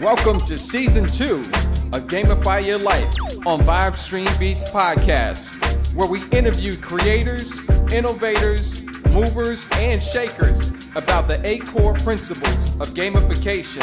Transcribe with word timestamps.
Welcome 0.00 0.38
to 0.46 0.56
season 0.56 1.08
two 1.08 1.40
of 1.92 2.06
Gamify 2.06 2.64
Your 2.64 2.78
Life 2.78 3.12
on 3.48 3.62
Vibe 3.62 3.96
Stream 3.96 4.28
Beats 4.38 4.64
podcast, 4.70 5.48
where 5.92 6.08
we 6.08 6.22
interview 6.30 6.76
creators, 6.76 7.68
innovators, 7.90 8.84
movers, 9.10 9.66
and 9.72 10.00
shakers 10.00 10.70
about 10.94 11.26
the 11.26 11.40
eight 11.42 11.66
core 11.66 11.94
principles 11.94 12.80
of 12.80 12.90
gamification 12.90 13.82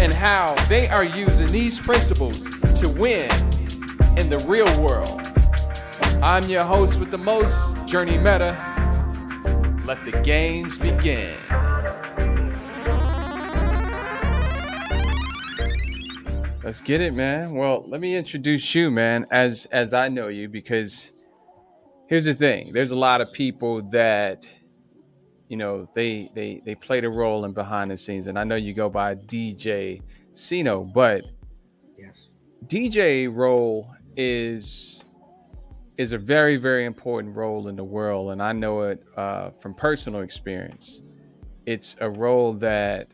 and 0.00 0.12
how 0.12 0.56
they 0.64 0.88
are 0.88 1.04
using 1.04 1.46
these 1.46 1.78
principles 1.78 2.50
to 2.74 2.88
win 2.98 3.30
in 4.18 4.28
the 4.28 4.44
real 4.48 4.82
world. 4.82 5.20
I'm 6.20 6.42
your 6.50 6.64
host 6.64 6.98
with 6.98 7.12
the 7.12 7.18
most, 7.18 7.76
Journey 7.86 8.18
Meta. 8.18 8.56
Let 9.84 10.04
the 10.04 10.20
games 10.24 10.78
begin. 10.78 11.36
Let's 16.68 16.82
get 16.82 17.00
it, 17.00 17.14
man. 17.14 17.54
Well, 17.54 17.82
let 17.86 17.98
me 17.98 18.14
introduce 18.14 18.74
you, 18.74 18.90
man, 18.90 19.24
as 19.30 19.64
as 19.72 19.94
I 19.94 20.08
know 20.08 20.28
you, 20.28 20.50
because 20.50 21.26
here's 22.08 22.26
the 22.26 22.34
thing: 22.34 22.74
there's 22.74 22.90
a 22.90 22.94
lot 22.94 23.22
of 23.22 23.32
people 23.32 23.80
that, 23.84 24.46
you 25.48 25.56
know, 25.56 25.88
they 25.94 26.30
they 26.34 26.60
they 26.66 26.74
played 26.74 27.06
a 27.06 27.08
role 27.08 27.46
in 27.46 27.54
behind 27.54 27.90
the 27.90 27.96
scenes, 27.96 28.26
and 28.26 28.38
I 28.38 28.44
know 28.44 28.56
you 28.56 28.74
go 28.74 28.90
by 28.90 29.14
DJ 29.14 30.02
Sino, 30.34 30.84
but 30.84 31.24
Yes. 31.96 32.28
DJ 32.66 33.34
role 33.34 33.90
is 34.18 35.04
is 35.96 36.12
a 36.12 36.18
very 36.18 36.58
very 36.58 36.84
important 36.84 37.34
role 37.34 37.68
in 37.68 37.76
the 37.76 37.84
world, 37.84 38.32
and 38.32 38.42
I 38.42 38.52
know 38.52 38.82
it 38.82 39.02
uh, 39.16 39.52
from 39.58 39.72
personal 39.72 40.20
experience. 40.20 41.16
It's 41.64 41.96
a 42.00 42.10
role 42.10 42.52
that 42.56 43.08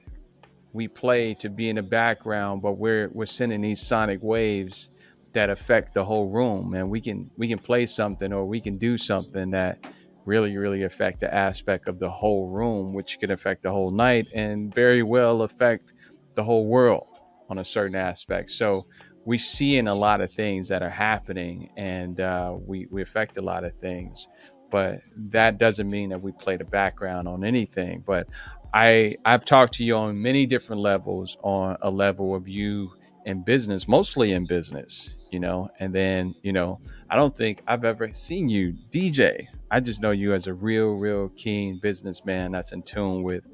we 0.75 0.89
play 0.89 1.35
to 1.35 1.49
be 1.49 1.71
in 1.71 1.77
the 1.77 1.83
background, 1.83 2.61
but 2.61 2.73
we're 2.73 3.09
we're 3.13 3.27
sending 3.27 3.63
these 3.63 3.81
sonic 3.81 4.19
waves 4.23 5.05
that 5.33 5.49
affect 5.49 5.95
the 5.95 6.05
whole 6.05 6.29
room, 6.29 6.75
and 6.75 6.91
we 6.91 7.01
can 7.01 7.31
we 7.39 7.49
can 7.49 7.59
play 7.59 7.87
something 7.87 8.33
or 8.33 8.45
we 8.45 8.61
can 8.61 8.77
do 8.77 8.99
something 8.99 9.51
that 9.53 9.87
really 10.27 10.57
really 10.57 10.83
affect 10.83 11.21
the 11.21 11.33
aspect 11.33 11.87
of 11.87 11.99
the 12.01 12.11
whole 12.11 12.49
room, 12.49 12.93
which 12.93 13.19
can 13.21 13.31
affect 13.31 13.63
the 13.63 13.71
whole 13.71 13.93
night 13.93 14.27
and 14.35 14.75
very 14.75 15.03
well 15.03 15.43
affect 15.43 15.93
the 16.35 16.43
whole 16.43 16.67
world 16.67 17.07
on 17.49 17.59
a 17.59 17.65
certain 17.65 17.95
aspect. 17.95 18.51
So 18.51 18.87
we 19.25 19.39
see 19.39 19.77
in 19.77 19.87
a 19.87 19.95
lot 19.95 20.21
of 20.21 20.33
things 20.33 20.69
that 20.69 20.83
are 20.83 20.91
happening, 20.91 21.71
and 21.77 22.21
uh, 22.21 22.57
we 22.59 22.89
we 22.91 23.01
affect 23.01 23.37
a 23.37 23.43
lot 23.43 23.63
of 23.63 23.75
things. 23.77 24.27
But 24.71 25.03
that 25.31 25.59
doesn't 25.59 25.89
mean 25.89 26.09
that 26.09 26.21
we 26.21 26.33
play 26.33 26.57
the 26.57 26.65
background 26.65 27.29
on 27.29 27.45
anything. 27.45 28.03
But 28.05 28.27
I 28.75 29.17
I've 29.25 29.45
talked 29.45 29.73
to 29.75 29.85
you 29.85 29.95
on 29.95 30.21
many 30.21 30.47
different 30.47 30.83
levels, 30.83 31.37
on 31.43 31.77
a 31.81 31.91
level 31.91 32.35
of 32.35 32.49
you 32.49 32.93
in 33.25 33.43
business, 33.43 33.87
mostly 33.87 34.33
in 34.33 34.47
business, 34.47 35.29
you 35.31 35.39
know, 35.39 35.71
and 35.79 35.95
then 35.95 36.35
you 36.43 36.53
know 36.53 36.81
I 37.09 37.15
don't 37.15 37.35
think 37.35 37.63
I've 37.69 37.85
ever 37.85 38.13
seen 38.13 38.49
you 38.49 38.75
DJ. 38.91 39.47
I 39.71 39.79
just 39.79 40.03
know 40.03 40.11
you 40.11 40.35
as 40.35 40.49
a 40.49 40.55
real, 40.55 40.95
real 40.95 41.29
keen 41.37 41.79
businessman 41.79 42.51
that's 42.51 42.73
in 42.73 42.83
tune 42.83 43.23
with 43.23 43.47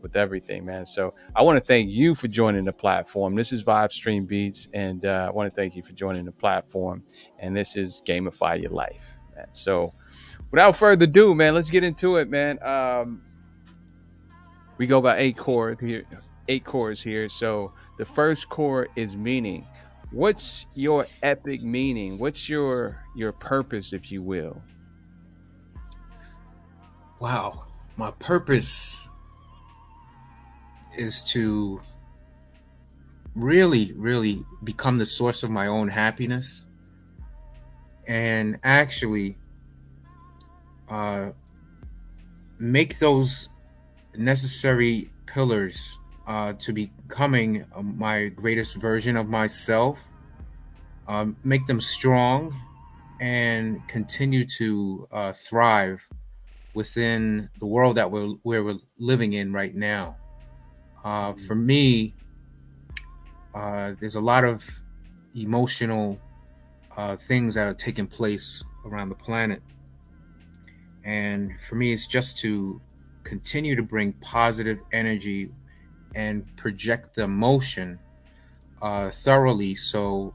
with 0.00 0.14
everything, 0.14 0.64
man. 0.64 0.86
So 0.86 1.10
I 1.34 1.42
want 1.42 1.58
to 1.58 1.64
thank 1.64 1.90
you 1.90 2.14
for 2.14 2.28
joining 2.28 2.64
the 2.64 2.72
platform. 2.72 3.34
This 3.34 3.52
is 3.52 3.64
Vibe 3.64 3.90
Stream 3.90 4.26
Beats, 4.26 4.68
and 4.74 5.04
uh, 5.04 5.26
I 5.28 5.32
want 5.32 5.50
to 5.52 5.54
thank 5.56 5.74
you 5.74 5.82
for 5.82 5.92
joining 5.92 6.24
the 6.24 6.30
platform. 6.30 7.02
And 7.40 7.56
this 7.56 7.76
is 7.76 8.00
Gamify 8.06 8.62
Your 8.62 8.70
Life, 8.70 9.18
man. 9.34 9.48
So 9.50 9.88
without 10.52 10.76
further 10.76 11.02
ado, 11.02 11.34
man, 11.34 11.56
let's 11.56 11.68
get 11.68 11.82
into 11.82 12.16
it, 12.18 12.28
man. 12.28 12.62
Um, 12.62 13.22
we 14.78 14.86
go 14.86 15.00
by 15.00 15.18
eight 15.18 15.36
cores 15.36 15.78
here, 15.80 16.04
eight 16.48 16.64
cores 16.64 17.02
here. 17.02 17.28
So 17.28 17.72
the 17.98 18.04
first 18.04 18.48
core 18.48 18.88
is 18.96 19.16
meaning. 19.16 19.66
What's 20.10 20.66
your 20.74 21.04
epic 21.22 21.62
meaning? 21.62 22.16
What's 22.16 22.48
your 22.48 23.04
your 23.14 23.32
purpose, 23.32 23.92
if 23.92 24.10
you 24.10 24.22
will? 24.22 24.62
Wow. 27.20 27.64
My 27.96 28.12
purpose 28.12 29.08
is 30.96 31.22
to 31.32 31.80
really, 33.34 33.92
really 33.96 34.44
become 34.64 34.98
the 34.98 35.06
source 35.06 35.42
of 35.42 35.50
my 35.50 35.66
own 35.66 35.88
happiness 35.88 36.66
and 38.06 38.58
actually 38.62 39.36
uh, 40.88 41.32
make 42.58 42.98
those 42.98 43.50
necessary 44.16 45.10
pillars 45.26 45.98
uh, 46.26 46.52
to 46.54 46.72
becoming 46.72 47.64
uh, 47.74 47.82
my 47.82 48.28
greatest 48.28 48.76
version 48.76 49.16
of 49.16 49.28
myself, 49.28 50.08
um, 51.06 51.36
make 51.44 51.66
them 51.66 51.80
strong, 51.80 52.54
and 53.20 53.86
continue 53.88 54.44
to 54.44 55.06
uh, 55.10 55.32
thrive 55.32 56.08
within 56.74 57.48
the 57.58 57.66
world 57.66 57.96
that 57.96 58.10
we're, 58.10 58.34
we're 58.44 58.76
living 58.98 59.32
in 59.32 59.52
right 59.52 59.74
now. 59.74 60.16
Uh, 61.04 61.32
for 61.32 61.54
me, 61.54 62.14
uh, 63.54 63.94
there's 63.98 64.14
a 64.14 64.20
lot 64.20 64.44
of 64.44 64.82
emotional 65.34 66.18
uh, 66.96 67.16
things 67.16 67.54
that 67.54 67.66
are 67.66 67.74
taking 67.74 68.06
place 68.06 68.62
around 68.84 69.08
the 69.08 69.14
planet. 69.14 69.62
And 71.04 71.58
for 71.60 71.74
me, 71.74 71.92
it's 71.92 72.06
just 72.06 72.38
to 72.38 72.80
continue 73.28 73.76
to 73.76 73.82
bring 73.82 74.14
positive 74.14 74.80
energy 74.92 75.50
and 76.14 76.56
project 76.56 77.14
the 77.14 77.24
emotion 77.24 77.98
uh, 78.80 79.10
thoroughly 79.10 79.74
so 79.74 80.32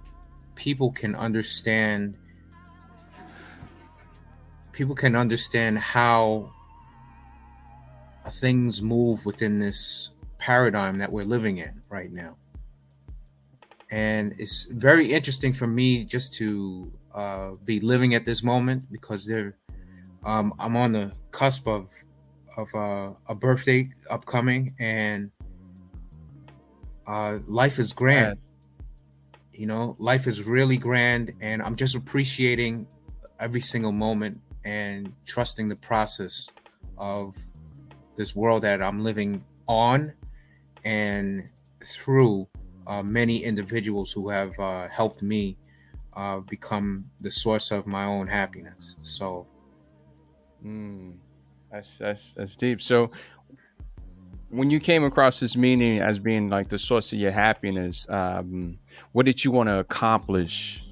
people 0.54 0.92
can 0.92 1.16
understand 1.16 2.16
people 4.72 4.94
can 4.94 5.16
understand 5.16 5.78
how 5.78 6.52
things 8.28 8.82
move 8.82 9.26
within 9.26 9.60
this 9.60 10.12
paradigm 10.38 10.98
that 10.98 11.12
we're 11.12 11.24
living 11.24 11.58
in 11.58 11.82
right 11.90 12.12
now. 12.12 12.36
And 13.92 14.34
it's 14.40 14.66
very 14.66 15.12
interesting 15.14 15.54
for 15.54 15.68
me 15.68 16.04
just 16.04 16.34
to 16.36 16.92
uh, 17.14 17.52
be 17.64 17.80
living 17.80 18.16
at 18.16 18.26
this 18.26 18.44
moment 18.44 18.92
because 18.92 19.26
there 19.28 19.56
um, 20.26 20.54
i'm 20.60 20.76
on 20.76 20.92
the 20.92 21.12
cusp 21.32 21.68
of 21.68 21.90
of 22.58 22.74
uh, 22.76 23.14
a 23.28 23.36
birthday 23.36 23.90
upcoming 24.10 24.76
and 24.80 25.32
uh, 27.08 27.40
life 27.48 27.80
is 27.80 27.94
grand. 27.94 28.40
You 29.52 29.68
know 29.68 29.96
life 30.00 30.26
is 30.26 30.44
really 30.44 30.78
grand 30.78 31.34
and 31.40 31.62
i'm 31.62 31.76
just 31.76 31.96
appreciating 31.96 32.88
every 33.40 33.62
single 33.62 33.92
moment 33.92 34.42
and 34.66 35.14
trusting 35.28 35.70
the 35.70 35.76
process 35.76 36.50
of 36.98 37.36
this 38.16 38.36
world 38.36 38.64
that 38.64 38.82
i'm 38.82 39.04
living 39.04 39.46
on 39.68 40.14
and 40.84 41.50
through 41.84 42.48
uh, 42.88 43.04
many 43.04 43.44
individuals 43.44 44.12
who 44.12 44.30
have 44.30 44.60
uh, 44.60 44.88
helped 44.88 45.22
me 45.22 45.58
uh, 46.14 46.40
become 46.40 47.06
the 47.22 47.32
source 47.32 47.72
of 47.72 47.88
my 47.88 48.06
own 48.06 48.28
happiness. 48.28 48.98
So 49.02 49.48
Mm, 50.66 51.18
that's 51.74 51.98
that's 51.98 52.34
that's 52.34 52.56
deep. 52.56 52.82
So 52.82 53.10
when 54.50 54.70
you 54.70 54.80
came 54.80 55.04
across 55.04 55.40
this 55.40 55.58
meaning 55.58 56.00
as 56.00 56.20
being 56.20 56.48
like 56.48 56.70
the 56.70 56.78
source 56.78 57.12
of 57.12 57.18
your 57.18 57.32
happiness, 57.32 58.06
um, 58.10 58.78
what 59.12 59.26
did 59.26 59.44
you 59.44 59.50
want 59.50 59.70
to 59.70 59.80
accomplish 59.80 60.84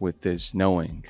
with 0.00 0.20
this 0.20 0.54
knowing? 0.54 1.04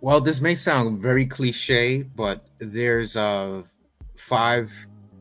Well, 0.00 0.20
this 0.20 0.40
may 0.40 0.54
sound 0.54 1.00
very 1.00 1.26
cliche, 1.26 2.04
but 2.14 2.46
there's 2.58 3.16
uh, 3.16 3.64
five 4.16 4.72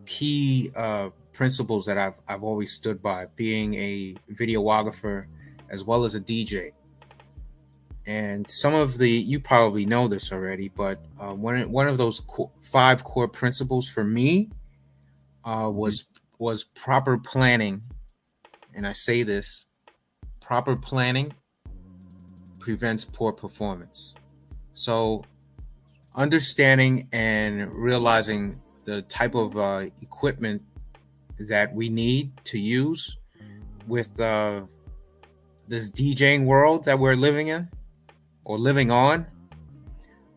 key 0.05 0.69
uh, 0.75 1.09
principles 1.33 1.87
that 1.87 1.97
I've 1.97 2.21
I've 2.27 2.43
always 2.43 2.71
stood 2.71 3.01
by, 3.01 3.25
being 3.35 3.73
a 3.73 4.13
videographer 4.31 5.25
as 5.69 5.83
well 5.83 6.03
as 6.03 6.13
a 6.13 6.21
DJ. 6.21 6.73
And 8.07 8.49
some 8.49 8.73
of 8.73 8.97
the 8.97 9.09
you 9.09 9.39
probably 9.39 9.85
know 9.85 10.07
this 10.07 10.31
already, 10.31 10.69
but 10.69 10.99
uh, 11.19 11.33
one 11.33 11.71
one 11.71 11.87
of 11.87 11.97
those 11.97 12.19
co- 12.19 12.51
five 12.61 13.03
core 13.03 13.27
principles 13.27 13.87
for 13.87 14.03
me 14.03 14.49
uh, 15.45 15.69
was 15.71 16.05
was 16.39 16.63
proper 16.63 17.17
planning, 17.17 17.83
and 18.75 18.87
I 18.87 18.93
say 18.93 19.21
this: 19.21 19.67
proper 20.39 20.75
planning 20.75 21.33
prevents 22.59 23.05
poor 23.05 23.31
performance. 23.33 24.15
So, 24.73 25.23
understanding 26.15 27.07
and 27.11 27.71
realizing 27.71 28.61
the 28.85 29.03
type 29.03 29.35
of 29.35 29.57
uh, 29.57 29.85
equipment 30.01 30.63
that 31.37 31.73
we 31.75 31.89
need 31.89 32.31
to 32.45 32.59
use 32.59 33.17
with 33.87 34.19
uh, 34.19 34.61
this 35.67 35.91
DJing 35.91 36.45
world 36.45 36.85
that 36.85 36.97
we're 36.97 37.15
living 37.15 37.47
in 37.47 37.69
or 38.51 38.57
living 38.57 38.91
on, 38.91 39.25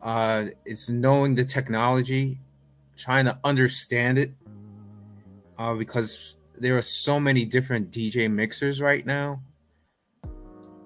uh, 0.00 0.44
it's 0.64 0.88
knowing 0.88 1.34
the 1.34 1.44
technology, 1.44 2.38
trying 2.96 3.24
to 3.24 3.36
understand 3.42 4.18
it, 4.18 4.30
uh, 5.58 5.74
because 5.74 6.38
there 6.56 6.78
are 6.78 6.82
so 6.82 7.18
many 7.18 7.44
different 7.44 7.90
DJ 7.90 8.30
mixers 8.30 8.80
right 8.80 9.04
now 9.04 9.42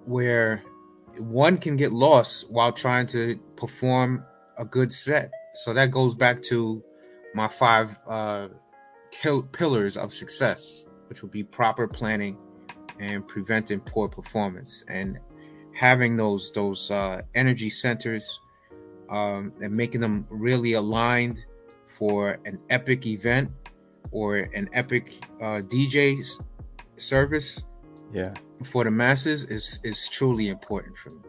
where 0.06 0.62
one 1.18 1.58
can 1.58 1.76
get 1.76 1.92
lost 1.92 2.50
while 2.50 2.72
trying 2.72 3.06
to 3.06 3.38
perform 3.56 4.24
a 4.56 4.64
good 4.64 4.90
set. 4.90 5.30
So 5.52 5.74
that 5.74 5.90
goes 5.90 6.14
back 6.14 6.40
to 6.44 6.82
my 7.34 7.46
five 7.46 7.94
uh, 8.06 8.48
pillars 9.52 9.98
of 9.98 10.14
success, 10.14 10.86
which 11.10 11.20
would 11.20 11.32
be 11.32 11.44
proper 11.44 11.86
planning 11.86 12.38
and 12.98 13.28
preventing 13.28 13.80
poor 13.80 14.08
performance, 14.08 14.82
and 14.88 15.20
having 15.78 16.16
those 16.16 16.50
those 16.52 16.90
uh, 16.90 17.22
energy 17.36 17.70
centers 17.70 18.40
um, 19.10 19.52
and 19.62 19.72
making 19.72 20.00
them 20.00 20.26
really 20.28 20.72
aligned 20.72 21.46
for 21.86 22.36
an 22.44 22.58
epic 22.68 23.06
event 23.06 23.48
or 24.10 24.36
an 24.36 24.68
epic 24.72 25.24
uh, 25.40 25.62
DJ 25.62 26.20
service. 26.96 27.64
Yeah, 28.12 28.34
for 28.64 28.82
the 28.84 28.90
masses 28.90 29.44
is 29.44 29.78
is 29.84 30.08
truly 30.08 30.48
important 30.48 30.96
for 30.96 31.10
me. 31.10 31.20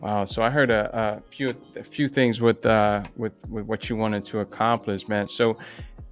Wow. 0.00 0.24
So 0.24 0.42
I 0.42 0.50
heard 0.50 0.70
a, 0.70 0.82
a 0.98 1.30
few 1.30 1.54
a 1.76 1.84
few 1.84 2.08
things 2.08 2.40
with 2.40 2.64
uh, 2.64 3.02
with 3.16 3.34
with 3.48 3.66
what 3.66 3.90
you 3.90 3.96
wanted 3.96 4.24
to 4.26 4.40
accomplish, 4.40 5.06
man. 5.06 5.28
So 5.28 5.56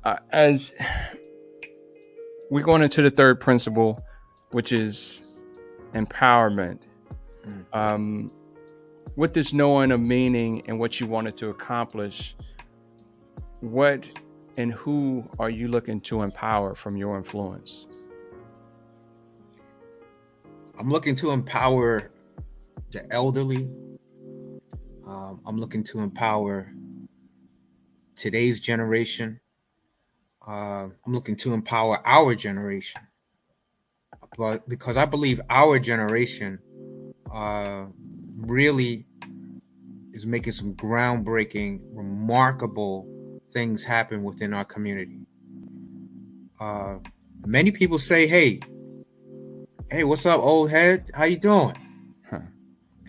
uh, 0.04 0.16
as 0.32 0.74
we're 2.50 2.62
going 2.62 2.82
into 2.82 3.00
the 3.00 3.10
third 3.10 3.40
principle, 3.40 4.04
which 4.50 4.72
is 4.72 5.31
empowerment. 5.94 6.80
Mm. 7.46 7.64
Um, 7.72 8.32
with 9.16 9.34
this 9.34 9.52
knowing 9.52 9.92
of 9.92 10.00
meaning 10.00 10.62
and 10.66 10.78
what 10.78 11.00
you 11.00 11.06
wanted 11.06 11.36
to 11.38 11.50
accomplish, 11.50 12.34
what 13.60 14.08
and 14.56 14.72
who 14.72 15.28
are 15.38 15.50
you 15.50 15.68
looking 15.68 16.00
to 16.02 16.22
empower 16.22 16.74
from 16.74 16.96
your 16.96 17.16
influence? 17.16 17.86
I'm 20.78 20.90
looking 20.90 21.14
to 21.16 21.30
empower 21.30 22.10
the 22.90 23.10
elderly. 23.12 23.70
Um, 25.06 25.40
I'm 25.46 25.58
looking 25.58 25.84
to 25.84 26.00
empower 26.00 26.72
today's 28.16 28.60
generation. 28.60 29.40
Uh, 30.46 30.88
I'm 31.06 31.12
looking 31.14 31.36
to 31.36 31.52
empower 31.54 32.06
our 32.06 32.34
generation. 32.34 33.02
But 34.36 34.68
because 34.68 34.96
I 34.96 35.04
believe 35.04 35.40
our 35.50 35.78
generation 35.78 36.58
uh, 37.32 37.86
really 38.36 39.06
is 40.12 40.26
making 40.26 40.52
some 40.52 40.74
groundbreaking, 40.74 41.80
remarkable 41.92 43.06
things 43.52 43.84
happen 43.84 44.22
within 44.22 44.54
our 44.54 44.64
community. 44.64 45.18
Uh, 46.60 46.98
many 47.46 47.70
people 47.70 47.98
say, 47.98 48.26
"Hey, 48.26 48.60
hey, 49.90 50.04
what's 50.04 50.26
up, 50.26 50.40
old 50.40 50.70
head? 50.70 51.10
How 51.14 51.24
you 51.24 51.38
doing?" 51.38 51.76
Huh. 52.28 52.40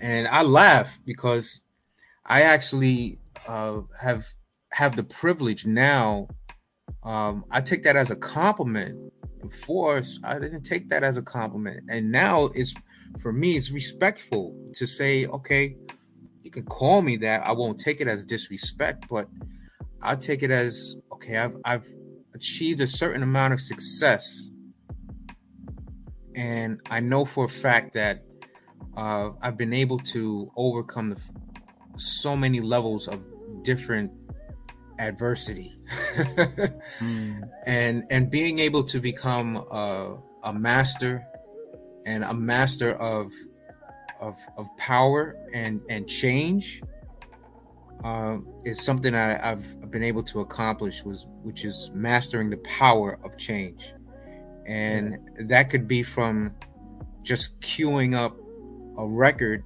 And 0.02 0.28
I 0.28 0.44
laugh 0.44 1.00
because 1.06 1.62
I 2.26 2.42
actually 2.42 3.20
uh, 3.48 3.82
have 4.02 4.26
have 4.74 4.96
the 4.96 5.04
privilege 5.04 5.66
now. 5.66 6.28
Um, 7.04 7.46
I 7.52 7.62
take 7.62 7.84
that 7.84 7.96
as 7.96 8.12
a 8.12 8.16
compliment. 8.16 9.12
Before, 9.42 10.02
I 10.24 10.40
didn't 10.40 10.64
take 10.64 10.88
that 10.90 11.04
as 11.04 11.18
a 11.18 11.22
compliment, 11.22 11.82
and 11.90 12.12
now 12.12 12.46
it's 12.56 12.74
for 13.20 13.34
me. 13.34 13.58
It's 13.58 13.72
respectful 13.72 14.56
to 14.74 14.88
say, 14.88 15.26
"Okay, 15.26 15.76
you 16.44 16.50
can 16.50 16.64
call 16.64 17.02
me 17.02 17.18
that. 17.18 17.46
I 17.46 17.52
won't 17.52 17.78
take 17.78 18.00
it 18.00 18.08
as 18.08 18.24
disrespect, 18.24 19.08
but 19.10 19.28
I 20.02 20.16
take 20.16 20.44
it 20.44 20.52
as 20.52 20.96
okay. 21.12 21.38
I've 21.38 21.58
I've 21.66 21.88
achieved 22.34 22.80
a 22.80 22.88
certain 22.88 23.22
amount 23.22 23.54
of 23.54 23.60
success 23.60 24.50
and 26.36 26.82
I 26.90 27.00
know 27.00 27.26
for 27.26 27.46
a 27.46 27.50
fact 27.50 27.94
that 27.94 28.24
uh, 28.98 29.32
I've 29.42 29.58
been 29.58 29.74
able 29.74 30.00
to 30.00 30.52
overcome 30.56 31.10
the, 31.10 31.22
so 31.98 32.36
many 32.36 32.60
levels 32.60 33.08
of 33.08 33.26
different 33.64 34.12
adversity, 35.00 35.74
mm. 37.00 37.42
and 37.66 38.04
and 38.10 38.30
being 38.30 38.60
able 38.60 38.84
to 38.84 39.00
become 39.00 39.58
a, 39.58 40.18
a 40.44 40.54
master 40.54 41.26
and 42.06 42.24
a 42.24 42.34
master 42.34 42.94
of 42.94 43.32
of 44.22 44.38
of 44.58 44.68
power 44.78 45.36
and 45.54 45.82
and 45.90 46.08
change 46.08 46.82
uh, 48.04 48.38
is 48.66 48.84
something 48.84 49.16
I, 49.16 49.34
have 49.36 49.90
been 49.90 50.04
able 50.04 50.24
to 50.24 50.42
accomplish 50.42 51.04
was 51.04 51.28
which 51.42 51.64
is 51.64 51.90
mastering 51.94 52.50
the 52.50 52.58
power 52.58 53.18
of 53.24 53.38
change. 53.38 53.94
And 54.66 55.20
that 55.36 55.70
could 55.70 55.88
be 55.88 56.04
from 56.04 56.56
just 57.22 57.60
queuing 57.62 58.14
up 58.14 58.36
a 58.98 59.08
record 59.08 59.64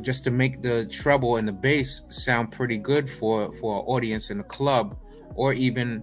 just 0.00 0.24
to 0.24 0.30
make 0.30 0.62
the 0.62 0.86
treble 0.86 1.36
and 1.36 1.46
the 1.46 1.52
bass 1.52 2.02
sound 2.08 2.50
pretty 2.52 2.78
good 2.78 3.08
for 3.08 3.52
for 3.54 3.80
an 3.80 3.84
audience 3.86 4.30
in 4.30 4.40
a 4.40 4.44
club 4.44 4.96
or 5.34 5.52
even 5.52 6.02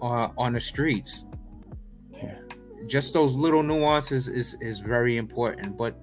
uh, 0.00 0.28
on 0.36 0.52
the 0.52 0.60
streets 0.60 1.24
yeah. 2.12 2.34
just 2.86 3.14
those 3.14 3.34
little 3.34 3.62
nuances 3.62 4.28
is 4.28 4.54
is 4.60 4.80
very 4.80 5.16
important 5.16 5.76
but 5.76 5.96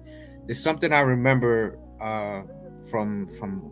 there's 0.46 0.62
something 0.62 0.92
i 0.92 1.00
remember 1.00 1.78
uh, 2.00 2.42
from 2.90 3.28
from 3.38 3.70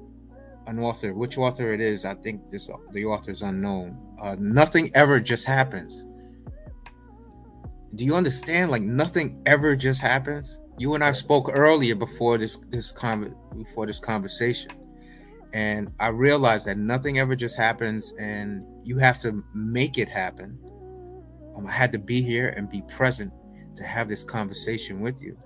an 0.66 0.78
author 0.78 1.14
which 1.14 1.38
author 1.38 1.72
it 1.72 1.80
is 1.80 2.04
i 2.04 2.14
think 2.14 2.50
this 2.50 2.70
the 2.92 3.04
author 3.04 3.30
is 3.30 3.42
unknown 3.42 3.96
uh, 4.20 4.36
nothing 4.38 4.90
ever 4.94 5.18
just 5.18 5.46
happens 5.46 6.06
do 7.94 8.04
you 8.04 8.14
understand? 8.14 8.70
Like 8.70 8.82
nothing 8.82 9.42
ever 9.46 9.74
just 9.76 10.00
happens. 10.00 10.58
You 10.78 10.94
and 10.94 11.02
I 11.02 11.10
spoke 11.10 11.50
earlier 11.52 11.96
before 11.96 12.38
this 12.38 12.56
this 12.70 12.92
con 12.92 13.34
before 13.56 13.86
this 13.86 13.98
conversation, 13.98 14.70
and 15.52 15.90
I 15.98 16.08
realized 16.08 16.66
that 16.66 16.78
nothing 16.78 17.18
ever 17.18 17.34
just 17.34 17.56
happens, 17.56 18.14
and 18.18 18.64
you 18.84 18.96
have 18.98 19.18
to 19.20 19.42
make 19.54 19.98
it 19.98 20.08
happen. 20.08 20.56
Um, 21.56 21.66
I 21.66 21.72
had 21.72 21.90
to 21.92 21.98
be 21.98 22.22
here 22.22 22.50
and 22.50 22.70
be 22.70 22.82
present 22.82 23.32
to 23.74 23.82
have 23.82 24.08
this 24.08 24.22
conversation 24.22 25.00
with 25.00 25.20
you. 25.20 25.36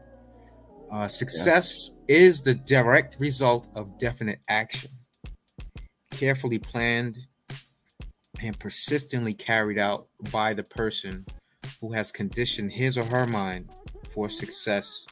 Uh, 0.91 1.09
success 1.09 1.91
yeah. 2.09 2.17
is 2.17 2.43
the 2.43 2.55
direct 2.55 3.17
result 3.19 3.69
of 3.75 3.97
definite 3.99 4.41
action, 4.51 4.91
carefully 6.11 6.59
planned 6.59 7.21
and 8.43 8.59
persistently 8.59 9.33
carried 9.33 9.79
out 9.79 10.09
by 10.31 10.53
the 10.53 10.65
person 10.65 11.25
who 11.81 11.93
has 11.93 12.13
conditioned 12.13 12.73
his 12.73 12.99
or 12.99 13.05
her 13.05 13.27
mind 13.27 13.71
for 14.13 14.29
success 14.29 15.07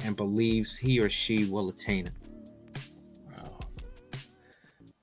and 0.00 0.16
believes 0.16 0.76
he 0.76 1.00
or 1.00 1.08
she 1.08 1.44
will 1.44 1.68
attain 1.68 2.06
it. 2.06 2.14
Wow. 3.36 3.58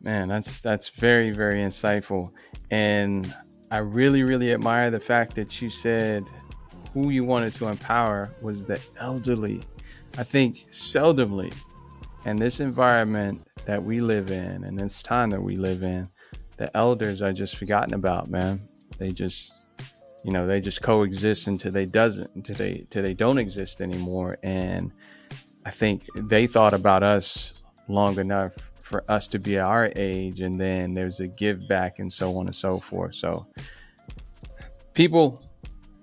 Man, 0.01 0.27
that's 0.27 0.60
that's 0.60 0.89
very 0.89 1.31
very 1.31 1.62
insightful 1.62 2.31
and 2.69 3.33
I 3.69 3.77
really 3.77 4.24
really 4.24 4.51
admire 4.51 4.91
the 4.91 5.00
fact 5.00 5.36
that 5.36 5.62
you 5.62 5.69
said 5.69 6.25
who 6.93 7.10
you 7.10 7.24
wanted 7.24 7.53
to 7.53 7.67
empower 7.67 8.31
was 8.41 8.63
the 8.65 8.79
elderly. 9.00 9.62
I 10.17 10.24
think 10.24 10.65
seldomly 10.71 11.53
in 12.25 12.38
this 12.38 12.60
environment 12.60 13.48
that 13.65 13.83
we 13.83 14.01
live 14.01 14.31
in 14.31 14.63
and 14.63 14.77
this 14.77 15.01
time 15.01 15.29
that 15.29 15.41
we 15.41 15.55
live 15.55 15.83
in, 15.83 16.07
the 16.57 16.75
elders 16.75 17.21
are 17.21 17.33
just 17.33 17.55
forgotten 17.55 17.93
about, 17.93 18.29
man. 18.29 18.67
They 18.98 19.12
just 19.12 19.60
you 20.23 20.31
know 20.31 20.45
they 20.45 20.59
just 20.61 20.81
coexist 20.81 21.47
until 21.47 21.71
they 21.71 21.85
doesn't 21.85 22.29
until 22.35 22.55
they 22.55 22.79
until 22.79 23.03
they 23.03 23.13
don't 23.13 23.37
exist 23.37 23.81
anymore. 23.81 24.37
And 24.43 24.91
i 25.65 25.69
think 25.69 26.05
they 26.15 26.47
thought 26.47 26.73
about 26.73 27.03
us 27.03 27.61
long 27.87 28.17
enough 28.19 28.53
for 28.79 29.03
us 29.07 29.27
to 29.27 29.39
be 29.39 29.59
our 29.59 29.91
age 29.95 30.41
and 30.41 30.59
then 30.59 30.93
there's 30.93 31.19
a 31.19 31.27
give 31.27 31.67
back 31.67 31.99
and 31.99 32.11
so 32.11 32.31
on 32.31 32.47
and 32.47 32.55
so 32.55 32.79
forth. 32.79 33.15
So 33.15 33.47
people 34.93 35.43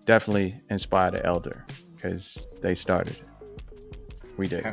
definitely 0.04 0.60
inspire 0.70 1.10
the 1.10 1.24
elder 1.26 1.66
because 1.94 2.46
they 2.62 2.74
started 2.74 3.20
we 4.38 4.48
did. 4.48 4.64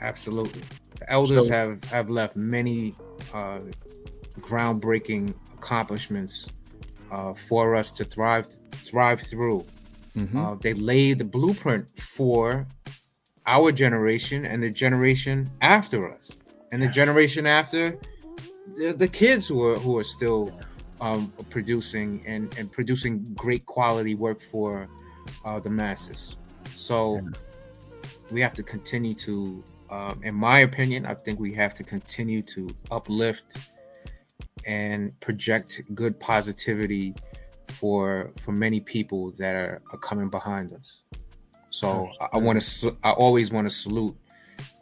Absolutely. 0.00 0.62
The 1.00 1.10
elders 1.10 1.48
so, 1.48 1.52
have 1.52 1.82
have 1.84 2.10
left 2.10 2.36
many 2.36 2.94
uh, 3.34 3.60
groundbreaking 4.38 5.34
accomplishments 5.54 6.50
uh, 7.10 7.34
for 7.34 7.74
us 7.74 7.90
to 7.92 8.04
thrive 8.04 8.48
thrive 8.72 9.20
through. 9.20 9.64
Mm-hmm. 10.16 10.38
Uh, 10.38 10.54
they 10.56 10.74
laid 10.74 11.18
the 11.18 11.24
blueprint 11.24 11.88
for 11.98 12.66
our 13.46 13.72
generation 13.72 14.44
and 14.44 14.62
the 14.62 14.70
generation 14.70 15.50
after 15.60 16.12
us, 16.12 16.32
and 16.72 16.82
the 16.82 16.88
generation 16.88 17.46
after 17.46 17.98
the, 18.76 18.92
the 18.92 19.08
kids 19.08 19.48
who 19.48 19.64
are 19.64 19.78
who 19.78 19.98
are 19.98 20.04
still 20.04 20.52
um, 21.00 21.32
producing 21.48 22.22
and, 22.26 22.56
and 22.58 22.70
producing 22.70 23.24
great 23.34 23.64
quality 23.66 24.14
work 24.14 24.40
for 24.40 24.88
uh, 25.44 25.58
the 25.58 25.70
masses. 25.70 26.36
So 26.74 27.20
we 28.30 28.40
have 28.40 28.54
to 28.54 28.62
continue 28.62 29.14
to, 29.14 29.64
um, 29.90 30.20
in 30.22 30.34
my 30.34 30.60
opinion, 30.60 31.06
I 31.06 31.14
think 31.14 31.40
we 31.40 31.52
have 31.54 31.74
to 31.74 31.82
continue 31.82 32.42
to 32.42 32.74
uplift 32.90 33.56
and 34.66 35.18
project 35.20 35.82
good 35.94 36.18
positivity 36.20 37.14
for 37.70 38.32
for 38.38 38.52
many 38.52 38.80
people 38.80 39.30
that 39.32 39.54
are, 39.54 39.82
are 39.92 39.98
coming 39.98 40.28
behind 40.28 40.72
us. 40.72 41.02
So 41.70 42.10
I, 42.20 42.28
I 42.34 42.36
want 42.38 42.60
to 42.60 42.96
I 43.02 43.12
always 43.12 43.52
want 43.52 43.68
to 43.68 43.74
salute 43.74 44.16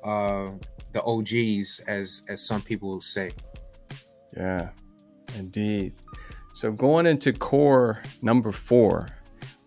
uh, 0.03 0.51
the 0.93 1.03
OGs 1.03 1.81
as 1.81 2.23
as 2.29 2.47
some 2.47 2.63
people 2.63 2.89
will 2.89 3.01
say. 3.01 3.33
Yeah, 4.37 4.71
indeed. 5.37 5.95
So 6.55 6.73
going 6.73 7.07
into 7.07 7.33
core 7.33 8.03
number 8.23 8.53
four, 8.53 9.09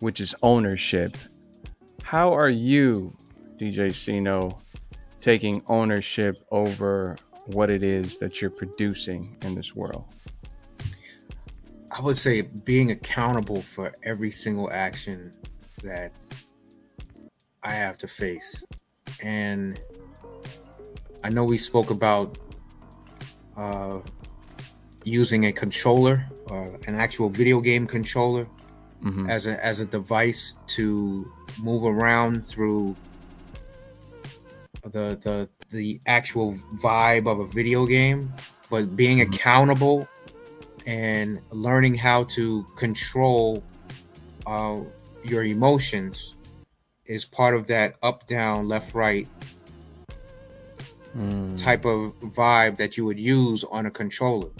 which 0.00 0.20
is 0.20 0.34
ownership. 0.42 1.16
How 2.02 2.34
are 2.34 2.50
you, 2.50 3.16
DJ 3.56 3.94
Sino, 3.94 4.60
taking 5.20 5.62
ownership 5.68 6.36
over 6.50 7.16
what 7.46 7.70
it 7.70 7.82
is 7.82 8.18
that 8.18 8.40
you're 8.40 8.50
producing 8.50 9.36
in 9.42 9.54
this 9.54 9.74
world? 9.74 10.04
I 11.96 12.00
would 12.00 12.16
say 12.16 12.42
being 12.42 12.90
accountable 12.90 13.60
for 13.60 13.92
every 14.02 14.30
single 14.30 14.70
action 14.70 15.32
that 15.82 16.12
I 17.62 17.72
have 17.72 17.98
to 17.98 18.08
face. 18.08 18.64
And 19.22 19.78
I 21.22 21.28
know 21.28 21.44
we 21.44 21.58
spoke 21.58 21.90
about 21.90 22.38
uh, 23.56 24.00
using 25.04 25.46
a 25.46 25.52
controller, 25.52 26.26
uh, 26.50 26.70
an 26.86 26.94
actual 26.94 27.28
video 27.28 27.60
game 27.60 27.86
controller, 27.86 28.46
mm-hmm. 29.02 29.28
as 29.28 29.46
a 29.46 29.64
as 29.64 29.80
a 29.80 29.86
device 29.86 30.54
to 30.68 31.30
move 31.60 31.84
around 31.84 32.44
through 32.44 32.96
the 34.82 35.18
the 35.20 35.48
the 35.72 36.00
actual 36.06 36.54
vibe 36.76 37.26
of 37.30 37.40
a 37.40 37.46
video 37.46 37.86
game, 37.86 38.32
but 38.70 38.94
being 38.94 39.18
mm-hmm. 39.18 39.32
accountable 39.32 40.06
and 40.86 41.40
learning 41.50 41.94
how 41.94 42.24
to 42.24 42.66
control 42.76 43.62
uh, 44.46 44.80
your 45.24 45.44
emotions 45.44 46.36
is 47.06 47.24
part 47.24 47.54
of 47.54 47.66
that 47.66 47.96
up 48.02 48.26
down 48.26 48.68
left 48.68 48.94
right 48.94 49.28
mm. 51.16 51.56
type 51.56 51.84
of 51.84 52.12
vibe 52.20 52.76
that 52.76 52.96
you 52.96 53.04
would 53.04 53.18
use 53.18 53.64
on 53.64 53.86
a 53.86 53.90
controller 53.90 54.50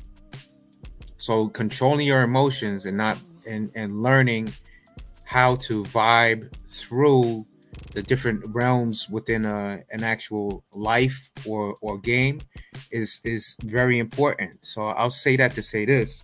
so 1.16 1.49
controlling 1.49 2.07
your 2.07 2.23
emotions 2.23 2.87
and 2.87 2.97
not 2.97 3.19
and 3.49 3.71
and 3.75 4.02
learning 4.02 4.52
how 5.25 5.57
to 5.57 5.83
vibe 5.85 6.52
through 6.66 7.47
the 7.93 8.03
different 8.03 8.45
realms 8.47 9.09
within 9.09 9.45
a, 9.45 9.83
an 9.91 10.03
actual 10.03 10.65
life 10.73 11.31
or 11.47 11.77
or 11.81 11.99
game 11.99 12.41
is 12.91 13.21
is 13.25 13.57
very 13.62 13.99
important. 13.99 14.65
So 14.65 14.83
I'll 14.83 15.11
say 15.11 15.37
that 15.37 15.55
to 15.55 15.62
say 15.62 15.85
this: 15.85 16.23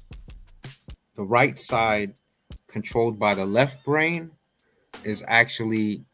the 1.14 1.24
right 1.24 1.58
side, 1.58 2.14
controlled 2.66 3.18
by 3.18 3.34
the 3.34 3.46
left 3.46 3.84
brain, 3.84 4.32
is 5.04 5.22
actually 5.26 6.04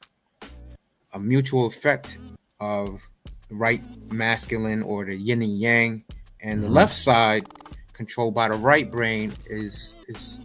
a 1.13 1.19
mutual 1.19 1.67
effect 1.67 2.19
of 2.61 3.09
right 3.51 3.83
masculine 4.13 4.83
or 4.83 5.05
the 5.05 5.15
yin 5.15 5.43
and 5.43 5.59
yang, 5.59 6.05
and 6.43 6.63
the 6.63 6.67
mm-hmm. 6.67 6.75
left 6.75 6.95
side, 6.95 7.47
controlled 7.93 8.35
by 8.35 8.49
the 8.49 8.55
right 8.55 8.91
brain, 8.91 9.35
is 9.47 9.95
is 10.09 10.41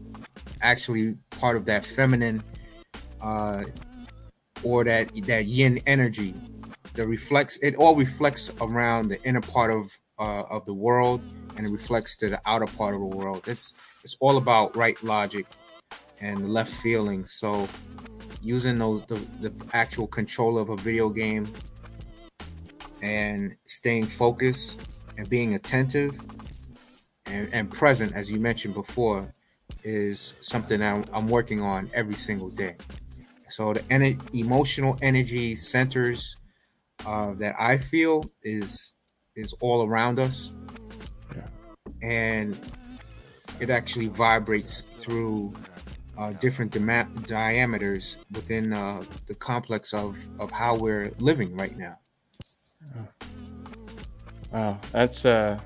actually 0.62 1.16
part 1.32 1.56
of 1.56 1.66
that 1.66 1.86
feminine 1.86 2.44
uh, 3.22 3.64
or 4.64 4.84
that 4.84 5.10
that 5.26 5.46
yin 5.46 5.80
energy 5.86 6.34
that 6.94 7.08
reflects 7.08 7.58
it 7.60 7.76
all 7.76 7.96
reflects 7.96 8.52
around 8.62 9.08
the 9.08 9.22
inner 9.24 9.42
part 9.42 9.72
of 9.72 9.98
uh, 10.20 10.44
of 10.50 10.66
the 10.66 10.74
world 10.74 11.22
and 11.56 11.66
it 11.66 11.72
reflects 11.72 12.16
to 12.16 12.30
the 12.30 12.42
outer 12.46 12.66
part 12.66 12.94
of 12.94 13.00
the 13.00 13.06
world 13.06 13.44
it's 13.48 13.74
it's 14.04 14.16
all 14.20 14.38
about 14.38 14.76
right 14.76 15.02
logic 15.04 15.46
and 16.22 16.52
left 16.52 16.74
feelings 16.74 17.32
so 17.32 17.68
using 18.42 18.78
those 18.78 19.04
the, 19.04 19.16
the 19.40 19.54
actual 19.74 20.08
control 20.08 20.58
of 20.58 20.70
a 20.70 20.76
video 20.76 21.10
game 21.10 21.52
and 23.02 23.56
staying 23.66 24.06
focused 24.06 24.80
and 25.18 25.30
being 25.30 25.56
attentive 25.56 26.20
and, 27.26 27.54
and 27.54 27.72
present 27.72 28.14
as 28.14 28.32
you 28.32 28.40
mentioned 28.40 28.74
before 28.74 29.32
is 29.84 30.36
something 30.40 30.82
I'm, 30.82 31.06
I'm 31.14 31.28
working 31.28 31.62
on 31.62 31.90
every 31.94 32.16
single 32.16 32.50
day. 32.50 32.76
So 33.50 33.74
the 33.74 34.18
emotional 34.34 34.98
energy 35.02 35.56
centers 35.56 36.36
uh, 37.06 37.34
that 37.36 37.56
I 37.60 37.78
feel 37.78 38.26
is 38.44 38.96
is 39.36 39.54
all 39.62 39.88
around 39.88 40.20
us, 40.20 40.54
yeah. 41.36 41.48
and 42.02 42.60
it 43.60 43.70
actually 43.70 44.08
vibrates 44.08 44.82
through 44.82 45.54
uh, 46.18 46.34
different 46.34 46.72
di- 46.72 47.08
diameters 47.26 48.18
within 48.32 48.74
uh, 48.74 49.04
the 49.28 49.36
complex 49.36 49.94
of 49.94 50.18
of 50.40 50.52
how 50.52 50.76
we're 50.76 51.12
living 51.20 51.56
right 51.56 51.78
now. 51.78 51.98
Wow, 54.52 54.80
that's 54.92 55.26
uh 55.26 55.60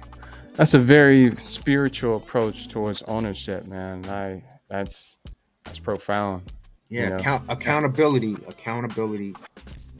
that's 0.56 0.74
a 0.74 0.80
very 0.80 1.36
spiritual 1.38 2.18
approach 2.18 2.68
towards 2.68 3.02
ownership, 3.04 3.66
man. 3.66 4.06
I 4.06 4.44
that's 4.70 5.18
that's 5.64 5.80
profound. 5.80 6.52
Yeah, 6.90 7.04
you 7.04 7.10
know? 7.10 7.16
account, 7.16 7.44
accountability, 7.50 8.36
accountability 8.48 9.36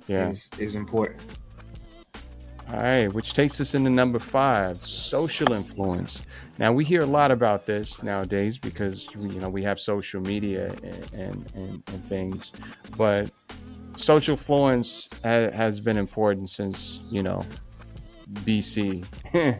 yeah. 0.08 0.30
is 0.30 0.50
is 0.58 0.76
important. 0.76 1.22
All 2.70 2.80
right, 2.80 3.14
which 3.14 3.34
takes 3.34 3.60
us 3.60 3.76
into 3.76 3.90
number 3.90 4.20
five, 4.20 4.84
social 4.86 5.54
influence. 5.54 6.24
Now 6.58 6.72
we 6.72 6.86
hear 6.86 7.02
a 7.02 7.06
lot 7.06 7.30
about 7.30 7.66
this 7.66 8.02
nowadays 8.02 8.58
because 8.58 9.08
you 9.16 9.40
know 9.40 9.50
we 9.50 9.64
have 9.64 9.80
social 9.80 10.22
media 10.22 10.72
and 10.84 11.14
and, 11.14 11.52
and, 11.56 11.84
and 11.88 12.06
things, 12.06 12.54
but 12.98 13.30
social 13.96 14.36
influence 14.36 15.10
ha- 15.24 15.52
has 15.52 15.80
been 15.80 15.98
important 15.98 16.50
since 16.50 17.02
you 17.12 17.24
know 17.24 17.46
BC. 18.46 19.06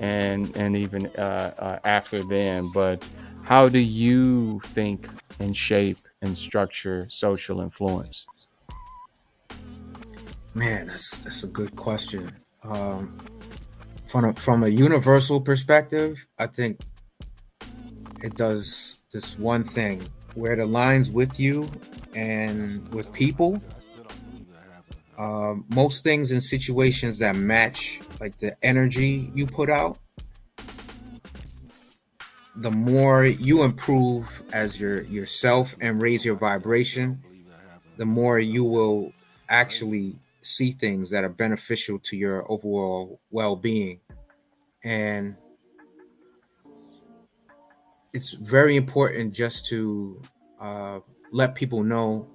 and 0.00 0.54
and 0.56 0.76
even 0.76 1.06
uh, 1.18 1.54
uh, 1.58 1.78
after 1.84 2.22
then. 2.24 2.70
But 2.72 3.08
how 3.42 3.68
do 3.68 3.78
you 3.78 4.60
think 4.66 5.08
and 5.38 5.56
shape 5.56 5.98
and 6.22 6.38
structure 6.38 7.06
social 7.10 7.60
influence? 7.60 8.26
Man, 10.54 10.86
that's 10.86 11.18
that's 11.18 11.44
a 11.44 11.48
good 11.48 11.76
question. 11.76 12.32
Um, 12.64 13.18
from 14.06 14.26
a, 14.26 14.32
from 14.34 14.62
a 14.62 14.68
universal 14.68 15.40
perspective, 15.40 16.26
I 16.38 16.46
think 16.46 16.80
it 18.22 18.36
does 18.36 18.98
this 19.12 19.38
one 19.38 19.64
thing 19.64 20.06
where 20.34 20.52
it 20.52 20.58
aligns 20.58 21.12
with 21.12 21.40
you 21.40 21.70
and 22.14 22.86
with 22.92 23.12
people. 23.12 23.60
Uh, 25.18 25.54
most 25.68 26.02
things 26.02 26.30
and 26.30 26.42
situations 26.42 27.18
that 27.18 27.36
match 27.36 28.00
like 28.20 28.36
the 28.38 28.56
energy 28.62 29.30
you 29.34 29.46
put 29.46 29.70
out, 29.70 29.98
the 32.56 32.70
more 32.70 33.24
you 33.24 33.62
improve 33.62 34.42
as 34.52 34.80
your 34.80 35.02
yourself 35.02 35.74
and 35.80 36.00
raise 36.00 36.24
your 36.24 36.34
vibration, 36.34 37.22
the 37.96 38.06
more 38.06 38.38
you 38.38 38.64
will 38.64 39.12
actually 39.48 40.18
see 40.42 40.72
things 40.72 41.10
that 41.10 41.24
are 41.24 41.28
beneficial 41.28 41.98
to 41.98 42.16
your 42.16 42.50
overall 42.50 43.20
well-being. 43.30 44.00
And 44.84 45.36
it's 48.12 48.32
very 48.32 48.76
important 48.76 49.32
just 49.34 49.66
to 49.66 50.20
uh, 50.60 51.00
let 51.32 51.54
people 51.54 51.82
know 51.82 52.28